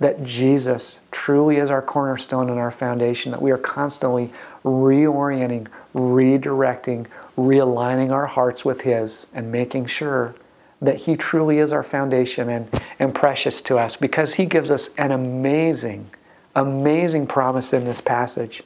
that 0.03 0.21
Jesus 0.21 0.99
truly 1.11 1.55
is 1.55 1.69
our 1.69 1.81
cornerstone 1.81 2.49
and 2.49 2.59
our 2.59 2.71
foundation, 2.71 3.31
that 3.31 3.41
we 3.41 3.51
are 3.51 3.57
constantly 3.57 4.33
reorienting, 4.65 5.67
redirecting, 5.95 7.07
realigning 7.37 8.11
our 8.11 8.25
hearts 8.25 8.65
with 8.65 8.81
His, 8.81 9.27
and 9.33 9.49
making 9.49 9.85
sure 9.85 10.35
that 10.81 10.97
He 10.97 11.15
truly 11.15 11.59
is 11.59 11.71
our 11.71 11.83
foundation 11.83 12.49
and, 12.49 12.67
and 12.99 13.15
precious 13.15 13.61
to 13.61 13.77
us 13.77 13.95
because 13.95 14.33
He 14.33 14.45
gives 14.45 14.69
us 14.69 14.89
an 14.97 15.11
amazing, 15.11 16.09
amazing 16.53 17.25
promise 17.25 17.71
in 17.71 17.85
this 17.85 18.01
passage. 18.01 18.61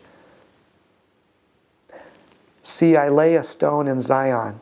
See, 2.63 2.97
I 2.97 3.09
lay 3.09 3.35
a 3.35 3.43
stone 3.43 3.87
in 3.87 4.01
Zion 4.01 4.59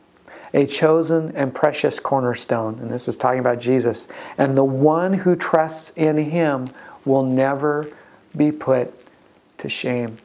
a 0.55 0.65
chosen 0.65 1.35
and 1.35 1.53
precious 1.53 1.99
cornerstone. 1.99 2.79
And 2.79 2.89
this 2.89 3.09
is 3.09 3.17
talking 3.17 3.41
about 3.41 3.59
Jesus. 3.59 4.07
And 4.37 4.55
the 4.55 4.63
one 4.63 5.13
who 5.13 5.35
trusts 5.35 5.91
in 5.97 6.17
him 6.17 6.69
will 7.03 7.23
never 7.23 7.91
be 8.35 8.53
put 8.53 8.93
to 9.57 9.67
shame. 9.67 10.17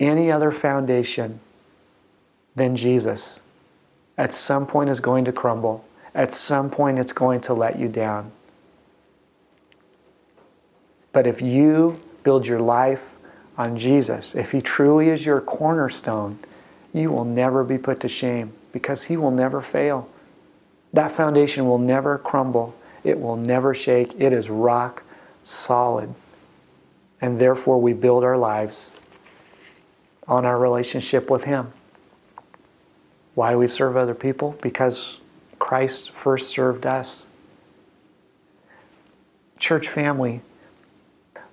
Any 0.00 0.32
other 0.32 0.50
foundation 0.50 1.38
than 2.56 2.74
Jesus 2.76 3.40
at 4.16 4.32
some 4.32 4.66
point 4.66 4.88
is 4.88 5.00
going 5.00 5.26
to 5.26 5.32
crumble. 5.32 5.84
At 6.14 6.32
some 6.32 6.70
point, 6.70 6.98
it's 6.98 7.12
going 7.12 7.42
to 7.42 7.54
let 7.54 7.78
you 7.78 7.88
down. 7.88 8.32
But 11.12 11.26
if 11.26 11.42
you 11.42 12.00
build 12.22 12.46
your 12.46 12.60
life 12.60 13.10
on 13.58 13.76
Jesus, 13.76 14.34
if 14.34 14.50
He 14.50 14.62
truly 14.62 15.10
is 15.10 15.26
your 15.26 15.42
cornerstone, 15.42 16.38
you 16.94 17.10
will 17.10 17.24
never 17.24 17.64
be 17.64 17.76
put 17.76 18.00
to 18.00 18.08
shame 18.08 18.52
because 18.72 19.04
He 19.04 19.16
will 19.16 19.30
never 19.30 19.60
fail. 19.60 20.08
That 20.92 21.12
foundation 21.12 21.66
will 21.66 21.78
never 21.78 22.18
crumble, 22.18 22.74
it 23.04 23.20
will 23.20 23.36
never 23.36 23.74
shake. 23.74 24.14
It 24.18 24.32
is 24.32 24.48
rock 24.48 25.02
solid. 25.42 26.14
And 27.20 27.40
therefore, 27.40 27.80
we 27.80 27.92
build 27.92 28.24
our 28.24 28.36
lives 28.36 28.92
on 30.26 30.44
our 30.44 30.58
relationship 30.58 31.30
with 31.30 31.44
Him. 31.44 31.72
Why 33.34 33.52
do 33.52 33.58
we 33.58 33.68
serve 33.68 33.96
other 33.96 34.14
people? 34.14 34.56
Because 34.60 35.20
Christ 35.58 36.10
first 36.12 36.50
served 36.50 36.86
us. 36.86 37.26
Church 39.58 39.88
family, 39.88 40.42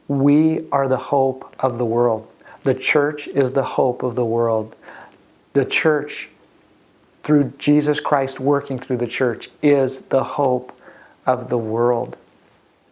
we 0.08 0.68
are 0.72 0.88
the 0.88 0.98
hope 0.98 1.56
of 1.60 1.78
the 1.78 1.86
world. 1.86 2.28
The 2.64 2.74
church 2.74 3.28
is 3.28 3.52
the 3.52 3.64
hope 3.64 4.04
of 4.04 4.16
the 4.16 4.26
world. 4.26 4.76
The 5.54 5.64
church 5.64 6.30
through 7.30 7.54
Jesus 7.60 8.00
Christ 8.00 8.40
working 8.40 8.80
through 8.80 8.98
the 8.98 9.06
church 9.06 9.52
is 9.62 10.00
the 10.06 10.24
hope 10.24 10.76
of 11.28 11.48
the 11.48 11.60
world. 11.60 12.18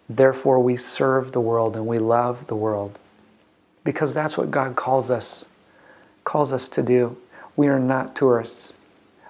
Therefore, 0.07 0.59
we 0.59 0.75
serve 0.75 1.31
the 1.31 1.41
world 1.41 1.75
and 1.75 1.88
we 1.88 1.97
love 1.97 2.45
the 2.45 2.55
world 2.55 2.99
because 3.83 4.13
that's 4.13 4.38
what 4.38 4.51
God 4.51 4.75
calls 4.75 5.09
us 5.09 5.47
calls 6.23 6.53
us 6.53 6.69
to 6.69 6.83
do. 6.83 7.17
We 7.55 7.67
are 7.67 7.79
not 7.79 8.15
tourists. 8.15 8.75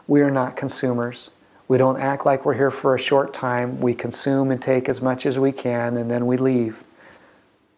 We 0.08 0.20
are 0.20 0.30
not 0.30 0.58
consumers. 0.58 1.32
We 1.70 1.78
don't 1.78 2.02
act 2.02 2.26
like 2.26 2.44
we're 2.44 2.56
here 2.56 2.70
for 2.70 2.94
a 2.94 3.00
short 3.00 3.34
time. 3.34 3.80
We 3.80 3.94
consume 3.94 4.52
and 4.52 4.62
take 4.62 4.90
as 4.90 5.02
much 5.02 5.26
as 5.26 5.40
we 5.40 5.54
can 5.54 5.96
and 5.96 6.12
then 6.12 6.26
we 6.26 6.36
leave. 6.36 6.84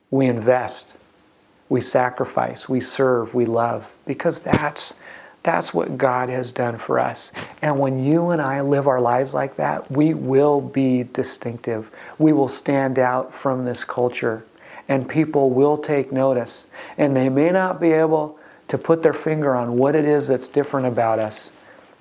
We 0.09 0.25
invest. 0.25 0.97
We 1.69 1.80
sacrifice. 1.80 2.67
We 2.67 2.80
serve. 2.80 3.36
We 3.36 3.45
love 3.45 3.93
because 4.07 4.41
that's 4.41 4.95
that's 5.43 5.73
what 5.73 5.97
God 5.97 6.29
has 6.29 6.51
done 6.51 6.77
for 6.77 6.99
us. 6.99 7.31
And 7.61 7.79
when 7.79 8.03
you 8.03 8.29
and 8.29 8.41
I 8.41 8.61
live 8.61 8.87
our 8.87 8.99
lives 8.99 9.33
like 9.33 9.55
that, 9.55 9.89
we 9.89 10.13
will 10.13 10.59
be 10.59 11.03
distinctive. 11.03 11.89
We 12.17 12.33
will 12.33 12.49
stand 12.49 12.99
out 12.99 13.33
from 13.33 13.65
this 13.65 13.83
culture 13.83 14.43
and 14.89 15.07
people 15.07 15.51
will 15.51 15.77
take 15.77 16.11
notice. 16.11 16.67
And 16.97 17.15
they 17.15 17.29
may 17.29 17.51
not 17.51 17.79
be 17.79 17.91
able 17.91 18.37
to 18.67 18.77
put 18.77 19.01
their 19.01 19.13
finger 19.13 19.55
on 19.55 19.77
what 19.77 19.95
it 19.95 20.05
is 20.05 20.27
that's 20.27 20.47
different 20.47 20.87
about 20.87 21.19
us, 21.19 21.51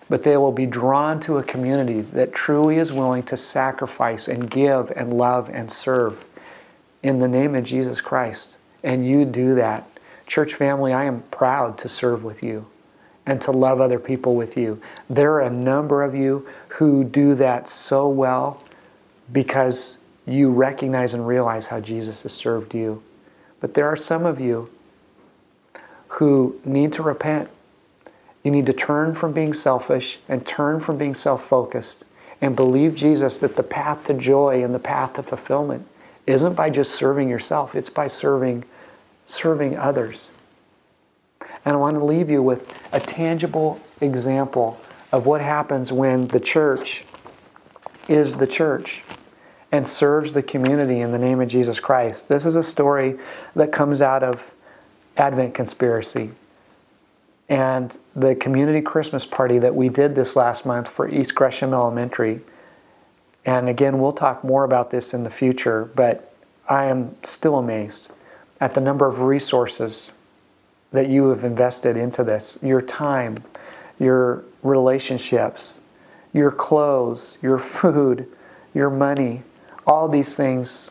but 0.08 0.24
they 0.24 0.36
will 0.36 0.52
be 0.52 0.66
drawn 0.66 1.20
to 1.20 1.36
a 1.36 1.42
community 1.42 2.00
that 2.00 2.32
truly 2.32 2.78
is 2.78 2.92
willing 2.92 3.22
to 3.24 3.36
sacrifice 3.36 4.26
and 4.26 4.50
give 4.50 4.90
and 4.96 5.14
love 5.14 5.48
and 5.50 5.70
serve 5.70 6.24
in 7.02 7.18
the 7.20 7.28
name 7.28 7.54
of 7.54 7.64
Jesus 7.64 8.00
Christ. 8.00 8.56
And 8.82 9.06
you 9.06 9.24
do 9.24 9.54
that. 9.54 9.90
Church 10.26 10.54
family, 10.54 10.92
I 10.92 11.04
am 11.04 11.22
proud 11.30 11.78
to 11.78 11.88
serve 11.88 12.24
with 12.24 12.42
you 12.42 12.66
and 13.28 13.42
to 13.42 13.52
love 13.52 13.78
other 13.78 13.98
people 13.98 14.34
with 14.34 14.56
you. 14.56 14.80
There 15.10 15.34
are 15.34 15.42
a 15.42 15.50
number 15.50 16.02
of 16.02 16.14
you 16.14 16.48
who 16.68 17.04
do 17.04 17.34
that 17.34 17.68
so 17.68 18.08
well 18.08 18.64
because 19.30 19.98
you 20.24 20.50
recognize 20.50 21.12
and 21.12 21.26
realize 21.26 21.66
how 21.66 21.78
Jesus 21.78 22.22
has 22.22 22.32
served 22.32 22.74
you. 22.74 23.02
But 23.60 23.74
there 23.74 23.86
are 23.86 23.98
some 23.98 24.24
of 24.24 24.40
you 24.40 24.70
who 26.08 26.58
need 26.64 26.94
to 26.94 27.02
repent. 27.02 27.50
You 28.42 28.50
need 28.50 28.64
to 28.64 28.72
turn 28.72 29.14
from 29.14 29.34
being 29.34 29.52
selfish 29.52 30.20
and 30.26 30.46
turn 30.46 30.80
from 30.80 30.96
being 30.96 31.14
self 31.14 31.44
focused 31.44 32.06
and 32.40 32.56
believe 32.56 32.94
Jesus 32.94 33.38
that 33.40 33.56
the 33.56 33.62
path 33.62 34.04
to 34.04 34.14
joy 34.14 34.64
and 34.64 34.74
the 34.74 34.78
path 34.78 35.14
to 35.14 35.22
fulfillment 35.22 35.86
isn't 36.26 36.54
by 36.54 36.70
just 36.70 36.94
serving 36.94 37.28
yourself, 37.28 37.76
it's 37.76 37.90
by 37.90 38.06
serving, 38.06 38.64
serving 39.26 39.76
others. 39.76 40.30
And 41.68 41.74
I 41.74 41.80
want 41.80 41.96
to 41.96 42.04
leave 42.04 42.30
you 42.30 42.42
with 42.42 42.74
a 42.92 42.98
tangible 42.98 43.78
example 44.00 44.80
of 45.12 45.26
what 45.26 45.42
happens 45.42 45.92
when 45.92 46.28
the 46.28 46.40
church 46.40 47.04
is 48.08 48.36
the 48.36 48.46
church 48.46 49.02
and 49.70 49.86
serves 49.86 50.32
the 50.32 50.42
community 50.42 51.00
in 51.00 51.12
the 51.12 51.18
name 51.18 51.42
of 51.42 51.48
Jesus 51.48 51.78
Christ. 51.78 52.26
This 52.26 52.46
is 52.46 52.56
a 52.56 52.62
story 52.62 53.18
that 53.54 53.70
comes 53.70 54.00
out 54.00 54.22
of 54.22 54.54
Advent 55.18 55.52
Conspiracy 55.52 56.30
and 57.50 57.98
the 58.16 58.34
community 58.34 58.80
Christmas 58.80 59.26
party 59.26 59.58
that 59.58 59.74
we 59.74 59.90
did 59.90 60.14
this 60.14 60.36
last 60.36 60.64
month 60.64 60.88
for 60.88 61.06
East 61.06 61.34
Gresham 61.34 61.74
Elementary. 61.74 62.40
And 63.44 63.68
again, 63.68 64.00
we'll 64.00 64.12
talk 64.12 64.42
more 64.42 64.64
about 64.64 64.90
this 64.90 65.12
in 65.12 65.22
the 65.22 65.28
future, 65.28 65.84
but 65.94 66.32
I 66.66 66.86
am 66.86 67.14
still 67.24 67.56
amazed 67.58 68.10
at 68.58 68.72
the 68.72 68.80
number 68.80 69.06
of 69.06 69.20
resources 69.20 70.14
that 70.92 71.08
you 71.08 71.28
have 71.28 71.44
invested 71.44 71.96
into 71.96 72.24
this 72.24 72.58
your 72.62 72.82
time, 72.82 73.36
your 73.98 74.44
relationships, 74.62 75.80
your 76.32 76.50
clothes, 76.50 77.38
your 77.42 77.58
food, 77.58 78.26
your 78.74 78.90
money, 78.90 79.42
all 79.86 80.08
these 80.08 80.36
things 80.36 80.90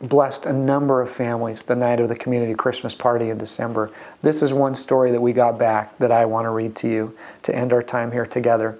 blessed 0.00 0.44
a 0.46 0.52
number 0.52 1.00
of 1.00 1.10
families 1.10 1.64
the 1.64 1.74
night 1.74 2.00
of 2.00 2.08
the 2.08 2.16
community 2.16 2.54
Christmas 2.54 2.94
party 2.94 3.30
in 3.30 3.38
December. 3.38 3.90
This 4.20 4.42
is 4.42 4.52
one 4.52 4.74
story 4.74 5.10
that 5.10 5.20
we 5.20 5.32
got 5.32 5.58
back 5.58 5.96
that 5.98 6.12
I 6.12 6.26
want 6.26 6.44
to 6.44 6.50
read 6.50 6.76
to 6.76 6.88
you 6.88 7.16
to 7.44 7.54
end 7.54 7.72
our 7.72 7.82
time 7.82 8.12
here 8.12 8.26
together. 8.26 8.78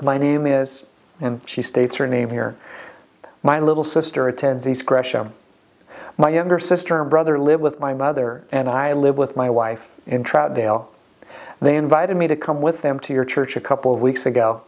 My 0.00 0.18
name 0.18 0.46
is, 0.46 0.86
and 1.20 1.40
she 1.46 1.62
states 1.62 1.96
her 1.96 2.06
name 2.06 2.30
here, 2.30 2.56
my 3.42 3.60
little 3.60 3.84
sister 3.84 4.28
attends 4.28 4.66
East 4.66 4.86
Gresham. 4.86 5.32
My 6.18 6.30
younger 6.30 6.58
sister 6.58 6.98
and 6.98 7.10
brother 7.10 7.38
live 7.38 7.60
with 7.60 7.78
my 7.78 7.92
mother, 7.92 8.44
and 8.50 8.70
I 8.70 8.94
live 8.94 9.18
with 9.18 9.36
my 9.36 9.50
wife 9.50 10.00
in 10.06 10.24
Troutdale. 10.24 10.86
They 11.60 11.76
invited 11.76 12.16
me 12.16 12.26
to 12.28 12.36
come 12.36 12.62
with 12.62 12.80
them 12.80 12.98
to 13.00 13.12
your 13.12 13.24
church 13.24 13.54
a 13.54 13.60
couple 13.60 13.92
of 13.92 14.00
weeks 14.00 14.24
ago. 14.24 14.62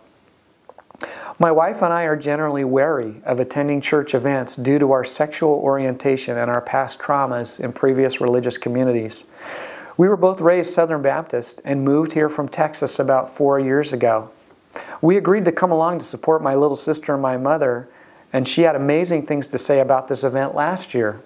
My 1.39 1.51
wife 1.51 1.81
and 1.81 1.91
I 1.91 2.03
are 2.03 2.17
generally 2.17 2.65
wary 2.65 3.23
of 3.25 3.41
attending 3.41 3.81
church 3.81 4.15
events 4.15 4.57
due 4.57 4.79
to 4.79 4.93
our 4.93 5.05
sexual 5.05 5.53
orientation 5.53 6.37
and 6.37 6.51
our 6.51 6.61
past 6.61 6.99
traumas 6.99 7.59
in 7.59 7.73
previous 7.73 8.21
religious 8.21 8.59
communities. 8.59 9.25
We 9.97 10.07
were 10.09 10.17
both 10.19 10.43
raised 10.43 10.75
Southern 10.75 11.01
Baptist 11.01 11.63
and 11.65 11.83
moved 11.83 12.13
here 12.13 12.29
from 12.29 12.49
Texas 12.49 12.99
about 12.99 13.35
four 13.35 13.59
years 13.59 13.95
ago. 13.95 14.31
We 15.01 15.17
agreed 15.17 15.47
to 15.47 15.53
come 15.53 15.71
along 15.71 16.01
to 16.01 16.05
support 16.05 16.43
my 16.43 16.55
little 16.55 16.77
sister 16.77 17.15
and 17.15 17.23
my 17.23 17.39
mother, 17.39 17.89
and 18.35 18.47
she 18.47 18.63
had 18.63 18.77
amazing 18.77 19.25
things 19.25 19.49
to 19.49 19.59
say 19.59 19.81
about 19.81 20.09
this 20.09 20.25
event 20.25 20.55
last 20.55 20.93
year. 20.93 21.23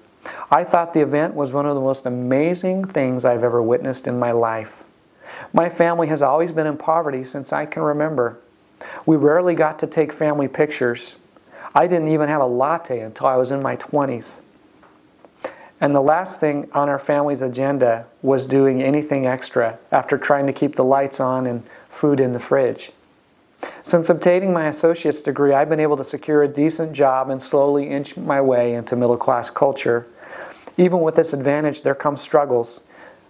I 0.51 0.65
thought 0.65 0.93
the 0.93 1.01
event 1.01 1.35
was 1.35 1.53
one 1.53 1.67
of 1.67 1.75
the 1.75 1.81
most 1.81 2.07
amazing 2.07 2.85
things 2.85 3.25
I've 3.25 3.43
ever 3.43 3.63
witnessed 3.63 4.07
in 4.07 4.19
my 4.19 4.33
life. 4.33 4.85
My 5.53 5.69
family 5.69 6.09
has 6.09 6.23
always 6.23 6.53
been 6.53 6.67
in 6.67 6.77
poverty 6.77 7.25
since 7.25 7.53
I 7.53 7.67
can 7.67 7.83
remember. 7.83 8.39
We 9.07 9.17
rarely 9.17 9.55
got 9.55 9.79
to 9.81 9.87
take 9.87 10.13
family 10.13 10.49
pictures. 10.49 11.17
I 11.75 11.87
didn't 11.87 12.09
even 12.09 12.29
have 12.29 12.41
a 12.41 12.47
latte 12.47 13.01
until 13.01 13.27
I 13.27 13.37
was 13.37 13.51
in 13.51 13.63
my 13.63 13.77
20s. 13.77 14.41
And 15.81 15.95
the 15.95 16.01
last 16.01 16.39
thing 16.39 16.71
on 16.73 16.89
our 16.89 16.99
family's 16.99 17.43
agenda 17.43 18.07
was 18.23 18.47
doing 18.47 18.83
anything 18.83 19.27
extra 19.27 19.79
after 19.91 20.17
trying 20.17 20.47
to 20.47 20.53
keep 20.53 20.77
the 20.77 20.85
lights 20.85 21.19
on 21.19 21.47
and 21.47 21.65
food 21.89 22.21
in 22.21 22.33
the 22.35 22.39
fridge. 22.39 22.93
Since 23.83 24.09
obtaining 24.09 24.53
my 24.53 24.69
associate's 24.69 25.21
degree, 25.21 25.53
I've 25.53 25.69
been 25.69 25.81
able 25.81 25.97
to 25.97 26.05
secure 26.05 26.43
a 26.43 26.49
decent 26.49 26.93
job 26.93 27.31
and 27.31 27.43
slowly 27.43 27.89
inch 27.89 28.17
my 28.17 28.41
way 28.41 28.75
into 28.75 28.95
middle 28.95 29.17
class 29.17 29.51
culture. 29.51 30.07
Even 30.77 31.01
with 31.01 31.15
this 31.15 31.33
advantage, 31.33 31.83
there 31.83 31.95
come 31.95 32.17
struggles. 32.17 32.85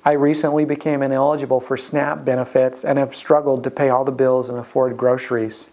I 0.04 0.12
recently 0.12 0.64
became 0.64 1.02
ineligible 1.02 1.60
for 1.60 1.76
SNAP 1.76 2.24
benefits 2.24 2.84
and 2.84 2.98
have 2.98 3.14
struggled 3.14 3.64
to 3.64 3.70
pay 3.70 3.88
all 3.88 4.04
the 4.04 4.12
bills 4.12 4.48
and 4.48 4.58
afford 4.58 4.96
groceries. 4.96 5.70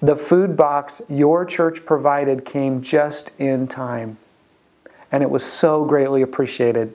The 0.00 0.16
food 0.16 0.56
box 0.56 1.00
your 1.08 1.44
church 1.44 1.84
provided 1.84 2.44
came 2.44 2.82
just 2.82 3.30
in 3.38 3.68
time, 3.68 4.18
and 5.12 5.22
it 5.22 5.30
was 5.30 5.44
so 5.44 5.84
greatly 5.84 6.22
appreciated. 6.22 6.94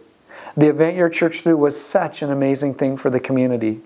The 0.57 0.67
event 0.67 0.97
your 0.97 1.09
church 1.09 1.41
threw 1.41 1.55
was 1.55 1.81
such 1.81 2.21
an 2.21 2.31
amazing 2.31 2.73
thing 2.73 2.97
for 2.97 3.09
the 3.09 3.19
community. 3.19 3.79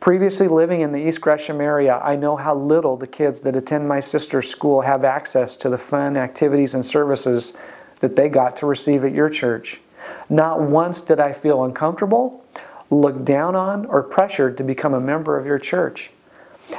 Previously 0.00 0.48
living 0.48 0.80
in 0.80 0.92
the 0.92 0.98
East 0.98 1.20
Gresham 1.20 1.60
area, 1.60 1.98
I 2.02 2.16
know 2.16 2.36
how 2.36 2.54
little 2.54 2.96
the 2.96 3.06
kids 3.06 3.40
that 3.42 3.56
attend 3.56 3.88
my 3.88 4.00
sister's 4.00 4.50
school 4.50 4.82
have 4.82 5.04
access 5.04 5.56
to 5.58 5.68
the 5.68 5.78
fun 5.78 6.16
activities 6.16 6.74
and 6.74 6.84
services 6.84 7.56
that 8.04 8.16
they 8.16 8.28
got 8.28 8.54
to 8.54 8.66
receive 8.66 9.02
at 9.02 9.14
your 9.14 9.30
church. 9.30 9.80
Not 10.28 10.60
once 10.60 11.00
did 11.00 11.18
I 11.18 11.32
feel 11.32 11.64
uncomfortable, 11.64 12.44
looked 12.90 13.24
down 13.24 13.56
on, 13.56 13.86
or 13.86 14.02
pressured 14.02 14.58
to 14.58 14.62
become 14.62 14.92
a 14.92 15.00
member 15.00 15.38
of 15.38 15.46
your 15.46 15.58
church. 15.58 16.10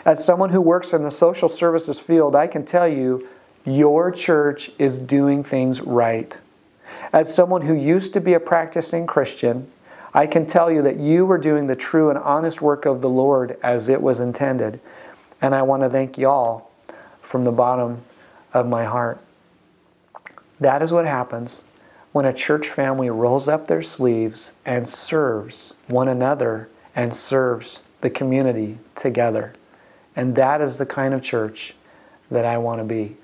As 0.05 0.23
someone 0.23 0.51
who 0.51 0.61
works 0.61 0.93
in 0.93 1.03
the 1.03 1.09
social 1.09 1.49
services 1.49 1.99
field, 1.99 2.36
I 2.36 2.45
can 2.45 2.63
tell 2.63 2.88
you 2.88 3.28
your 3.65 4.11
church 4.11 4.69
is 4.78 4.99
doing 4.99 5.43
things 5.43 5.82
right. 5.82 6.39
As 7.11 7.34
someone 7.34 7.63
who 7.63 7.73
used 7.73 8.13
to 8.13 8.21
be 8.21 8.34
a 8.34 8.39
practicing 8.39 9.07
Christian, 9.07 9.71
I 10.13 10.28
can 10.28 10.45
tell 10.45 10.71
you 10.71 10.84
that 10.84 10.99
you 10.99 11.26
were 11.26 11.39
doing 11.39 11.65
the 11.65 11.76
true 11.76 12.11
and 12.11 12.19
honest 12.19 12.61
work 12.61 12.86
of 12.86 13.01
the 13.01 13.09
Lord 13.09 13.57
as 13.63 13.89
it 13.89 13.99
was 13.99 14.19
intended. 14.19 14.80
And 15.41 15.55
I 15.55 15.63
want 15.63 15.82
to 15.82 15.89
thank 15.89 16.19
y'all 16.19 16.69
from 17.23 17.45
the 17.45 17.51
bottom 17.51 18.03
of 18.53 18.67
my 18.67 18.86
heart. 18.86 19.24
That 20.59 20.81
is 20.81 20.91
what 20.91 21.05
happens 21.05 21.63
when 22.11 22.25
a 22.25 22.33
church 22.33 22.69
family 22.69 23.09
rolls 23.09 23.47
up 23.47 23.67
their 23.67 23.83
sleeves 23.83 24.53
and 24.65 24.87
serves 24.87 25.75
one 25.87 26.07
another 26.07 26.69
and 26.95 27.13
serves 27.13 27.81
the 28.01 28.09
community 28.09 28.77
together. 28.95 29.53
And 30.15 30.35
that 30.35 30.61
is 30.61 30.77
the 30.77 30.85
kind 30.85 31.13
of 31.13 31.21
church 31.21 31.75
that 32.31 32.45
I 32.45 32.57
want 32.57 32.79
to 32.79 32.85
be. 32.85 33.17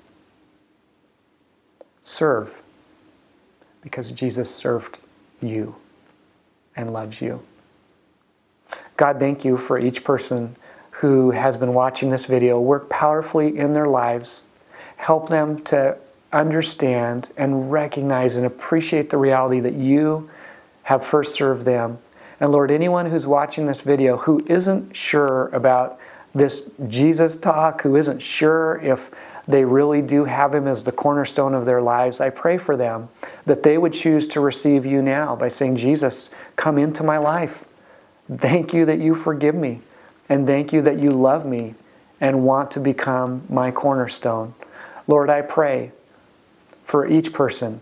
Serve 2.02 2.60
because 3.80 4.10
Jesus 4.10 4.54
served 4.54 4.98
you 5.40 5.74
and 6.76 6.92
loves 6.92 7.22
you. 7.22 7.42
God, 8.96 9.18
thank 9.18 9.44
you 9.44 9.56
for 9.56 9.78
each 9.78 10.04
person 10.04 10.56
who 10.90 11.30
has 11.30 11.56
been 11.56 11.72
watching 11.72 12.10
this 12.10 12.26
video. 12.26 12.60
Work 12.60 12.90
powerfully 12.90 13.56
in 13.56 13.72
their 13.72 13.86
lives. 13.86 14.44
Help 14.96 15.28
them 15.28 15.62
to 15.64 15.96
understand 16.32 17.30
and 17.36 17.70
recognize 17.70 18.36
and 18.36 18.46
appreciate 18.46 19.10
the 19.10 19.18
reality 19.18 19.60
that 19.60 19.74
you 19.74 20.30
have 20.84 21.04
first 21.04 21.34
served 21.34 21.64
them. 21.64 21.98
And 22.40 22.50
Lord, 22.50 22.70
anyone 22.70 23.06
who's 23.06 23.26
watching 23.26 23.66
this 23.66 23.82
video 23.82 24.16
who 24.16 24.44
isn't 24.46 24.96
sure 24.96 25.48
about 25.48 25.98
this 26.34 26.70
Jesus 26.88 27.36
talk, 27.36 27.82
who 27.82 27.96
isn't 27.96 28.20
sure 28.20 28.80
if 28.82 29.10
they 29.46 29.64
really 29.64 30.00
do 30.00 30.24
have 30.24 30.54
Him 30.54 30.66
as 30.66 30.84
the 30.84 30.92
cornerstone 30.92 31.54
of 31.54 31.66
their 31.66 31.82
lives, 31.82 32.20
I 32.20 32.30
pray 32.30 32.56
for 32.56 32.76
them 32.76 33.08
that 33.44 33.62
they 33.62 33.76
would 33.76 33.92
choose 33.92 34.26
to 34.28 34.40
receive 34.40 34.86
you 34.86 35.02
now 35.02 35.36
by 35.36 35.48
saying, 35.48 35.76
Jesus, 35.76 36.30
come 36.56 36.78
into 36.78 37.02
my 37.02 37.18
life. 37.18 37.64
Thank 38.34 38.72
you 38.72 38.86
that 38.86 38.98
you 38.98 39.14
forgive 39.14 39.54
me. 39.54 39.82
And 40.28 40.46
thank 40.46 40.72
you 40.72 40.80
that 40.82 40.98
you 40.98 41.10
love 41.10 41.44
me 41.44 41.74
and 42.20 42.44
want 42.44 42.70
to 42.72 42.80
become 42.80 43.42
my 43.48 43.70
cornerstone. 43.70 44.54
Lord, 45.06 45.28
I 45.28 45.42
pray 45.42 45.92
for 46.92 47.06
each 47.06 47.32
person 47.32 47.80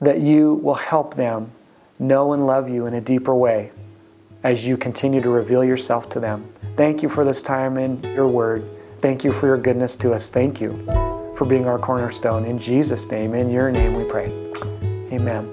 that 0.00 0.20
you 0.20 0.54
will 0.62 0.76
help 0.76 1.16
them 1.16 1.50
know 1.98 2.32
and 2.32 2.46
love 2.46 2.68
you 2.68 2.86
in 2.86 2.94
a 2.94 3.00
deeper 3.00 3.34
way 3.34 3.72
as 4.44 4.64
you 4.64 4.76
continue 4.76 5.20
to 5.20 5.28
reveal 5.28 5.64
yourself 5.64 6.08
to 6.08 6.20
them. 6.20 6.48
Thank 6.76 7.02
you 7.02 7.08
for 7.08 7.24
this 7.24 7.42
time 7.42 7.76
in 7.76 8.00
your 8.14 8.28
word. 8.28 8.64
Thank 9.00 9.24
you 9.24 9.32
for 9.32 9.48
your 9.48 9.58
goodness 9.58 9.96
to 9.96 10.12
us. 10.12 10.30
Thank 10.30 10.60
you 10.60 10.76
for 11.36 11.44
being 11.44 11.66
our 11.66 11.76
cornerstone. 11.76 12.44
In 12.44 12.56
Jesus' 12.56 13.10
name, 13.10 13.34
in 13.34 13.50
your 13.50 13.72
name 13.72 13.94
we 13.94 14.04
pray. 14.04 14.26
Amen. 15.10 15.52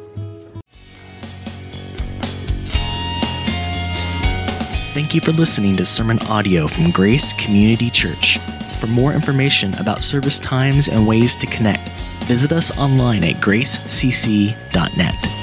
Thank 4.94 5.16
you 5.16 5.22
for 5.22 5.32
listening 5.32 5.76
to 5.78 5.86
sermon 5.88 6.20
audio 6.28 6.68
from 6.68 6.92
Grace 6.92 7.34
Community 7.34 7.90
Church. 7.90 8.38
For 8.80 8.86
more 8.86 9.14
information 9.14 9.74
about 9.80 10.04
service 10.04 10.38
times 10.38 10.90
and 10.90 11.08
ways 11.08 11.36
to 11.38 11.48
connect, 11.48 12.03
visit 12.24 12.52
us 12.52 12.78
online 12.78 13.24
at 13.24 13.36
gracecc.net. 13.36 15.43